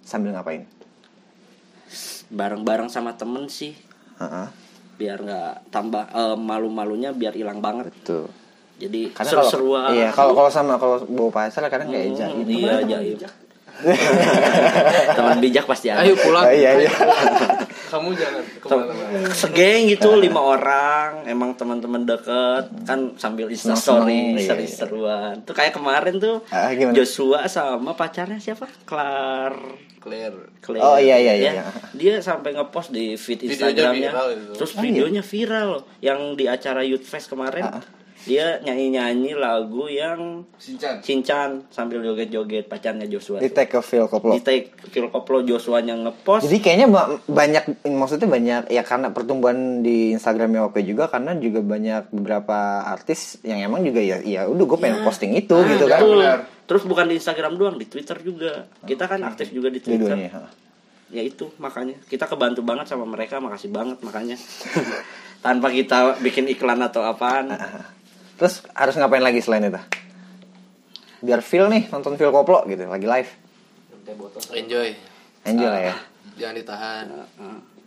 sambil 0.04 0.36
ngapain? 0.36 0.68
Bareng-bareng 2.32 2.88
sama 2.90 3.14
temen 3.14 3.46
sih 3.46 3.76
Heeh. 4.18 4.63
Biar 4.94 5.18
nggak 5.20 5.52
tambah 5.68 6.04
eh, 6.06 6.36
malu-malunya 6.36 7.10
biar 7.10 7.32
hilang 7.32 7.58
banget. 7.58 7.90
Betul. 7.90 8.30
Jadi 8.74 9.14
seru-seruan. 9.14 9.94
iya, 9.94 10.10
kalau 10.10 10.34
kalau 10.34 10.50
sama 10.50 10.74
kalau 10.74 10.98
bawa 11.06 11.30
pacar 11.30 11.62
kadang 11.68 11.88
kayak 11.88 12.10
Hmm, 12.10 12.18
jaim. 12.18 12.42
Iya, 12.44 12.74
jaim. 12.84 13.16
Teman 15.16 15.38
bijak 15.38 15.66
pasti 15.66 15.90
ada. 15.90 16.02
ayo 16.02 16.14
pulang 16.14 16.46
iya 16.48 16.78
iya. 16.78 16.90
kamu 17.84 18.14
jangan 18.14 18.42
ke 18.58 18.66
mana-mana 18.66 19.30
Segeng 19.30 19.86
gitu 19.86 20.14
lima 20.14 20.38
orang, 20.38 21.22
emang 21.24 21.54
teman-teman 21.54 22.02
deket 22.02 22.70
kan 22.82 23.14
sambil 23.14 23.46
insta 23.46 23.74
story 23.74 24.34
Seneng-seneng, 24.34 24.38
iya, 24.38 24.46
seru-seruan. 24.46 25.34
Tuh 25.42 25.54
kayak 25.54 25.74
kemarin 25.74 26.18
tuh 26.18 26.42
Ah? 26.48 26.70
Joshua 26.90 27.46
sama 27.46 27.94
pacarnya 27.94 28.38
siapa? 28.38 28.66
Clar 28.84 29.54
Claire 30.04 30.36
Claire. 30.60 30.84
Oh, 30.84 31.00
iya, 31.00 31.16
iya, 31.16 31.32
iya, 31.32 31.50
Ya, 31.50 31.52
iya. 31.56 31.64
Dia 31.96 32.14
sampai 32.20 32.52
ngepost 32.52 32.92
di 32.92 33.16
feed 33.16 33.40
Videonya 33.40 33.56
Instagramnya. 33.72 34.10
viral 34.12 34.28
itu. 34.36 34.52
Terus 34.60 34.72
videonya 34.76 35.22
viral 35.24 35.70
yang 36.04 36.20
di 36.36 36.44
acara 36.44 36.84
Youth 36.84 37.08
Fest 37.08 37.32
kemarin. 37.32 37.64
Ah. 37.64 37.80
Dia 38.24 38.56
nyanyi-nyanyi 38.58 39.36
lagu 39.36 39.84
yang 39.84 40.48
Sinchan. 40.56 40.98
Cincan 40.98 41.68
sambil 41.68 42.00
joget-joget 42.00 42.64
pacarnya 42.64 43.04
Joshua. 43.04 43.36
Di 43.36 43.48
tag 43.48 43.68
ke 43.68 43.78
Phil 43.78 44.04
Koplo. 44.04 44.32
Di 44.32 44.40
take 44.40 44.72
Phil 44.88 45.06
Koplo 45.06 45.40
Joshua 45.40 45.78
yang 45.78 46.02
ngepost. 46.02 46.42
Jadi 46.42 46.58
kayaknya 46.58 46.88
ba- 46.88 47.20
banyak 47.20 47.84
maksudnya 47.84 48.24
banyak 48.24 48.62
ya 48.68 48.80
karena 48.80 49.08
pertumbuhan 49.08 49.54
di 49.78 50.10
Instagramnya 50.10 50.64
Oke 50.64 50.80
juga 50.80 51.06
karena 51.06 51.36
juga 51.36 51.60
banyak 51.60 52.08
beberapa 52.10 52.56
artis 52.82 53.36
yang 53.40 53.60
emang 53.60 53.82
juga 53.82 54.00
ya 54.00 54.16
ya 54.18 54.44
udah 54.44 54.64
gue 54.64 54.78
pengen 54.78 54.98
Ya. 54.98 55.04
posting 55.04 55.32
itu 55.34 55.52
Ah, 55.52 55.68
gitu 55.68 55.84
kan. 55.84 56.00
Benar. 56.00 56.38
Terus 56.64 56.82
bukan 56.82 57.04
di 57.04 57.14
Instagram 57.14 57.52
doang, 57.54 57.76
di 57.76 57.84
Twitter 57.84 58.16
juga. 58.18 58.64
Kita 58.80 59.04
kan 59.04 59.20
aktif 59.22 59.52
juga 59.52 59.68
di 59.68 59.78
Twitter. 59.78 60.16
Ha. 60.32 60.48
Ya 61.12 61.20
itu 61.20 61.52
makanya 61.58 62.00
kita 62.08 62.24
kebantu 62.24 62.64
banget 62.64 62.88
sama 62.88 63.04
mereka, 63.04 63.36
makasih 63.36 63.68
banget 63.68 64.00
makanya. 64.00 64.40
Tanpa 65.44 65.68
kita 65.68 66.16
bikin 66.18 66.48
iklan 66.48 66.80
atau 66.80 67.04
apaan. 67.04 67.52
Terus 68.34 68.66
harus 68.70 68.94
ngapain 68.94 69.20
lagi 69.20 69.38
selain 69.38 69.64
itu? 69.64 69.80
Biar 71.20 71.40
feel 71.40 71.66
nih 71.66 71.88
nonton 71.88 72.14
Phil 72.14 72.28
Koplo 72.28 72.62
gitu 72.64 72.84
lagi 72.84 73.04
live. 73.04 73.30
enjoy 74.52 74.92
Enjoy 75.42 75.64
lah 75.64 75.80
ya. 75.82 75.94
jangan 76.34 76.54
ditahan 76.54 77.06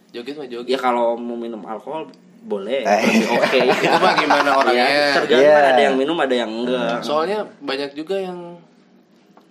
joget 0.10 0.34
mah 0.34 0.48
joget 0.48 0.66
Ya 0.68 0.80
kalau 0.80 1.14
mau 1.14 1.36
minum 1.36 1.62
alkohol 1.62 2.10
boleh, 2.40 2.82
Eh. 2.82 3.02
oke. 3.28 3.60
itu 3.78 3.98
mah 3.98 4.14
gimana 4.16 4.50
orangnya 4.56 4.88
Ya, 4.88 5.06
tergantung 5.14 5.42
Iya. 5.44 5.58
ada 5.68 5.82
yang 5.84 5.96
minum 5.96 6.16
ada 6.16 6.34
yang 6.34 6.50
enggak. 6.50 7.02
soalnya 7.02 7.46
banyak 7.60 7.94
juga 7.94 8.16
yang 8.16 8.58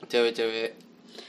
cewek-cewek 0.03 0.75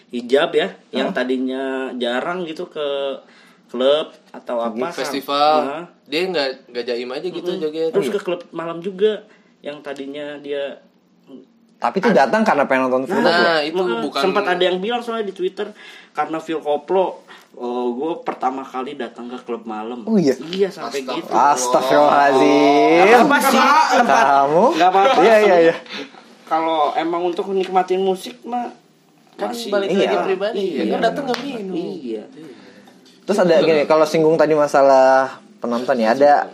Hijab 0.08 0.49
ya, 0.53 0.67
yang 0.89 1.12
tadinya 1.12 1.91
jarang 1.93 2.47
gitu 2.47 2.65
ke 2.65 3.19
klub 3.67 4.08
atau 4.32 4.63
apa 4.63 4.88
festival 4.89 5.56
Nah, 5.62 5.84
dia 6.08 6.23
nggak 6.23 6.71
nggak 6.71 6.86
jaim 6.88 7.10
aja 7.12 7.27
gitu 7.27 7.49
Mm. 7.51 7.60
joget 7.60 7.91
Terus 7.91 8.10
ke 8.10 8.19
klub 8.21 8.41
malam 8.49 8.80
juga 8.80 9.27
yang 9.67 9.84
tadinya 9.84 10.39
dia 10.39 10.80
Tapi 11.77 12.01
itu 12.01 12.10
datang 12.10 12.41
karena 12.41 12.65
pengen 12.65 12.89
nonton 12.89 13.06
Koplo. 13.06 13.21
nah 13.21 13.62
itu 13.62 13.77
Nah, 13.77 14.01
bukan 14.01 14.17
sempat 14.17 14.49
ada 14.49 14.63
yang 14.63 14.82
bilang 14.82 14.97
soalnya 14.97 15.30
di 15.30 15.36
Twitter 15.36 15.69
karena 16.10 16.41
Phil 16.41 16.58
Koplo 16.58 17.21
oh, 17.53 17.86
gue 17.93 18.13
pertama 18.25 18.63
kali 18.63 18.95
datang 18.95 19.27
ke 19.27 19.38
klub 19.43 19.62
malam. 19.62 20.01
Oh, 20.01 20.17
iya? 20.17 20.34
Iya 20.41 20.69
sampai 20.69 21.06
gitu. 21.06 21.30
Astagfirullahaladzim. 21.30 23.06
Gak 23.06 23.21
apa 23.21 23.38
sih 23.43 23.62
tempat. 23.93 24.25
Kamu? 24.25 24.63
Gak 24.73 24.89
apa-apa. 24.89 25.19
Iya 25.21 25.36
iya 25.39 25.56
iya. 25.69 25.75
Kalau 26.45 26.95
emang 26.95 27.21
untuk 27.25 27.45
nikmatin 27.51 28.01
musik 28.01 28.41
mah 28.41 28.73
kan 29.38 29.53
masih 29.53 29.69
balik 29.69 29.88
Iya. 29.91 30.01
lagi 30.01 30.17
pribadi 30.25 30.63
ya 30.73 30.82
Iya. 30.82 30.91
kan 30.91 30.99
datang 31.03 31.23
nggak 31.30 31.39
minum 31.45 31.75
Iya. 31.77 32.23
Terus 33.21 33.38
ada 33.38 33.53
gini, 33.60 33.84
kalau 33.86 34.06
singgung 34.08 34.34
tadi 34.34 34.56
masalah 34.56 35.38
penonton 35.60 35.93
ya, 35.93 36.15
ada 36.15 36.47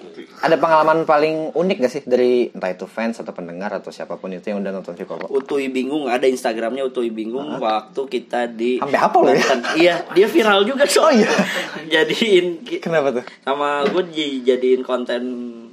ada 0.44 0.60
pengalaman 0.60 1.08
paling 1.08 1.56
unik 1.56 1.78
gak 1.80 1.88
sih 1.90 2.04
dari 2.04 2.52
entah 2.52 2.68
itu 2.68 2.84
fans 2.84 3.16
atau 3.16 3.32
pendengar 3.32 3.72
atau 3.72 3.90
siapa 3.90 4.20
pun 4.20 4.28
itu 4.28 4.44
yang 4.46 4.60
udah 4.60 4.76
nonton 4.76 4.92
Phil 4.92 5.08
Koplo? 5.08 5.32
Utui 5.32 5.72
bingung 5.72 6.06
ada 6.06 6.28
Instagramnya 6.28 6.84
Utui 6.84 7.10
bingung 7.10 7.48
waktu 7.56 8.02
kita 8.04 8.52
di 8.52 8.76
Sampai 8.76 9.00
hafal 9.00 9.24
lo 9.24 9.32
ya? 9.32 9.40
Iya, 9.74 9.96
dia 10.12 10.28
viral 10.28 10.62
juga 10.64 10.84
so. 10.84 11.00
Oh, 11.02 11.10
iya. 11.10 11.32
Jadiin 11.96 12.60
Kenapa 12.78 13.12
tuh? 13.14 13.24
sama 13.40 13.88
gue 13.88 14.04
jadiin 14.42 14.84
konten 14.84 15.22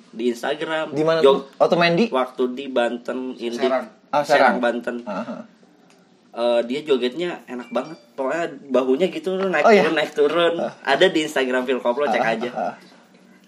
di 0.09 0.30
Instagram. 0.30 0.90
Di 0.90 1.02
mana 1.02 1.18
Jog- 1.18 1.50
tuh? 1.50 1.59
Auto 1.59 1.74
main 1.74 1.94
di? 1.94 2.06
waktu 2.06 2.42
di 2.50 2.66
Banten 2.66 3.35
ini 3.35 3.50
Serang. 3.52 3.90
Oh, 4.09 4.22
Serang. 4.22 4.59
Banten 4.59 5.02
Aha. 5.02 5.50
Eh, 6.30 6.61
dia 6.62 6.87
jogetnya 6.87 7.42
enak 7.44 7.74
banget 7.74 7.98
pokoknya 8.14 8.46
bahunya 8.70 9.11
gitu 9.11 9.35
naik 9.37 9.66
Oh, 9.66 9.74
iya? 9.74 9.83
turun 9.83 9.94
naik 9.98 10.12
turun 10.14 10.54
ada 10.62 11.06
di 11.11 11.26
Instagram 11.26 11.66
Phil 11.66 11.83
Koplo 11.83 12.06
cek 12.06 12.22
Ah, 12.22 12.30
aja 12.30 12.50
ah, 12.50 12.62
ah. 12.70 12.74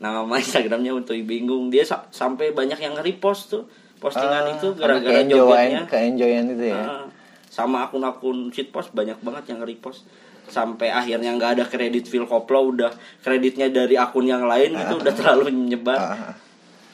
Nama 0.03 0.35
Instagramnya 0.35 0.93
untuk 0.99 1.15
bingung 1.23 1.71
dia 1.71 1.83
sa- 1.83 2.11
sampai 2.11 2.51
banyak 2.51 2.77
yang 2.77 2.93
nge-repost 2.95 3.43
tuh 3.49 3.65
postingan 3.97 4.45
Ah, 4.45 4.53
itu 4.53 4.75
gara-gara 4.75 5.23
jogetnya 5.23 5.87
keenjoyan 5.87 6.51
itu 6.51 6.65
ya. 6.69 6.83
Ah, 6.83 7.07
sama 7.47 7.87
akun-akun 7.87 8.51
shitpost 8.51 8.91
banyak 8.91 9.15
banget 9.21 9.45
yang 9.49 9.63
nge-repost 9.63 10.03
sampai 10.45 10.91
akhirnya 10.91 11.31
nggak 11.33 11.51
ada 11.55 11.65
kredit 11.65 12.05
Phil 12.05 12.27
Koplo 12.27 12.69
udah 12.69 12.91
kreditnya 13.23 13.71
dari 13.71 13.95
akun 13.95 14.27
yang 14.27 14.43
lain 14.43 14.75
itu 14.75 14.95
udah 14.97 15.15
terlalu 15.15 15.45
nyebar 15.71 15.97
Ah, 15.97 16.19
ah. 16.29 16.37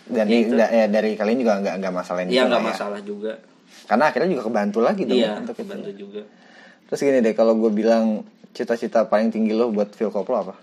Dan 0.04 0.24
Gitu. 0.24 0.52
da- 0.54 0.68
ya, 0.68 0.84
dari 0.86 1.12
kalian 1.14 1.36
juga 1.38 1.56
nggak 1.58 1.74
nggak 1.78 1.92
masalahin 1.94 2.28
Iya 2.28 2.34
juga 2.34 2.44
nggak 2.46 2.54
lah 2.54 2.62
ya. 2.62 2.72
masalah 2.74 3.00
juga 3.02 3.32
Karena 3.84 4.04
akhirnya 4.04 4.28
juga 4.30 4.44
kebantu 4.44 4.78
lagi 4.80 5.02
dong 5.02 5.16
iya 5.16 5.32
untuk 5.34 5.52
itu. 5.54 5.64
bantu 5.64 5.90
juga 5.90 6.22
Terus 6.86 7.00
gini 7.02 7.18
deh, 7.18 7.32
kalau 7.32 7.52
gue 7.54 7.68
bilang 7.70 8.24
cita-cita 8.50 9.04
paling 9.04 9.28
tinggi 9.28 9.52
lo 9.52 9.68
buat 9.68 9.88
Phil 9.90 10.08
Koplo 10.08 10.36
apa? 10.38 10.54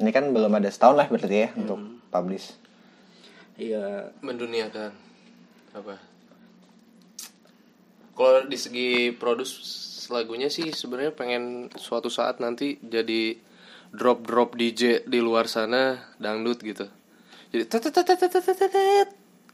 Ini 0.00 0.10
kan 0.16 0.32
belum 0.32 0.56
ada 0.56 0.72
setahun 0.72 0.96
lah 0.96 1.06
berarti 1.12 1.36
ya 1.36 1.48
untuk 1.54 2.00
publish. 2.08 2.56
iya 3.60 4.08
menduniakan. 4.24 4.90
Apa? 5.76 6.00
Kalau 8.16 8.48
di 8.48 8.56
segi 8.56 9.12
produs 9.12 9.52
lagunya 10.08 10.48
sih 10.48 10.72
sebenarnya 10.72 11.12
pengen 11.12 11.68
suatu 11.76 12.08
saat 12.08 12.40
nanti 12.40 12.80
jadi 12.80 13.36
drop 13.92 14.24
drop 14.24 14.56
DJ 14.56 15.04
di 15.04 15.20
luar 15.20 15.46
sana 15.46 16.00
dangdut 16.16 16.64
gitu. 16.64 16.88
Jadi 17.52 17.68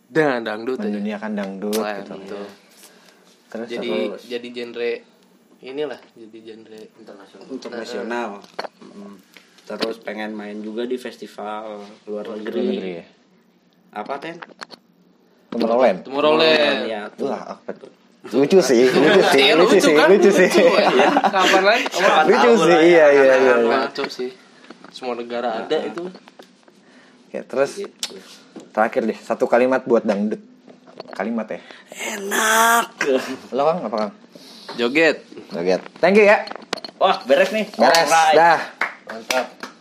dan 0.06 0.46
dangdut 0.46 0.78
aja. 0.78 0.86
Menduniakan 0.86 1.30
dangdut 1.34 1.82
Wah, 1.82 1.98
gitu. 1.98 2.14
betul. 2.14 2.46
Terus 3.50 3.68
jadi 3.70 3.92
jadi 4.22 4.48
genre 4.54 4.92
inilah 5.62 6.00
jadi 6.14 6.38
genre 6.46 6.80
internasional. 7.00 7.46
Internasional. 7.50 8.30
Mm. 8.78 9.16
Terus 9.66 9.98
pengen 9.98 10.30
main 10.30 10.54
juga 10.58 10.86
di 10.86 10.94
festival 10.94 11.82
luar 12.06 12.24
negeri, 12.30 12.54
Luar 12.54 12.70
negeri 12.70 12.92
ya. 12.94 13.04
apa 13.92 14.14
ten 14.16 14.36
Tomorrowland. 15.46 15.98
Tomorrowland. 16.04 16.78
ya 16.84 17.02
Wah, 17.18 17.56
apa 17.56 17.70
tuh? 17.72 17.90
Lucu 18.26 18.58
sih, 18.58 18.90
lucu 18.90 19.22
sih, 19.30 19.42
Iya, 19.46 19.54
lucu 19.54 19.78
sih, 19.78 19.94
kan? 19.94 20.10
lucu 20.10 20.28
sih. 20.28 20.50
ya. 20.50 21.08
Kapan 21.30 21.62
lagi? 21.62 21.84
Lucu 22.26 22.50
sih, 22.60 22.76
iya 22.90 23.06
iya 23.08 23.22
iya. 23.24 23.36
iya. 23.38 23.54
Ngaco 23.86 24.04
sih. 24.10 24.30
Semua 24.90 25.14
negara 25.14 25.62
ada 25.62 25.78
itu. 25.80 26.10
Oke, 27.26 27.38
terus 27.46 27.78
terakhir 28.70 29.06
deh, 29.06 29.16
satu 29.16 29.46
kalimat 29.46 29.86
buat 29.86 30.02
dangdut. 30.02 30.42
Kalimat 31.14 31.46
ya. 31.48 31.60
enak 32.18 32.92
Lo 33.54 33.62
Kang, 33.64 33.78
apa 33.86 33.96
Kang? 33.96 34.12
Joget. 34.76 35.22
Joget. 35.54 35.80
Thank 36.02 36.18
you 36.18 36.26
ya. 36.26 36.44
wah 36.96 37.20
beres 37.24 37.52
nih 37.52 37.64
Beres. 37.72 38.08
Alright. 38.08 38.60
on 39.08 39.24
top. 39.24 39.75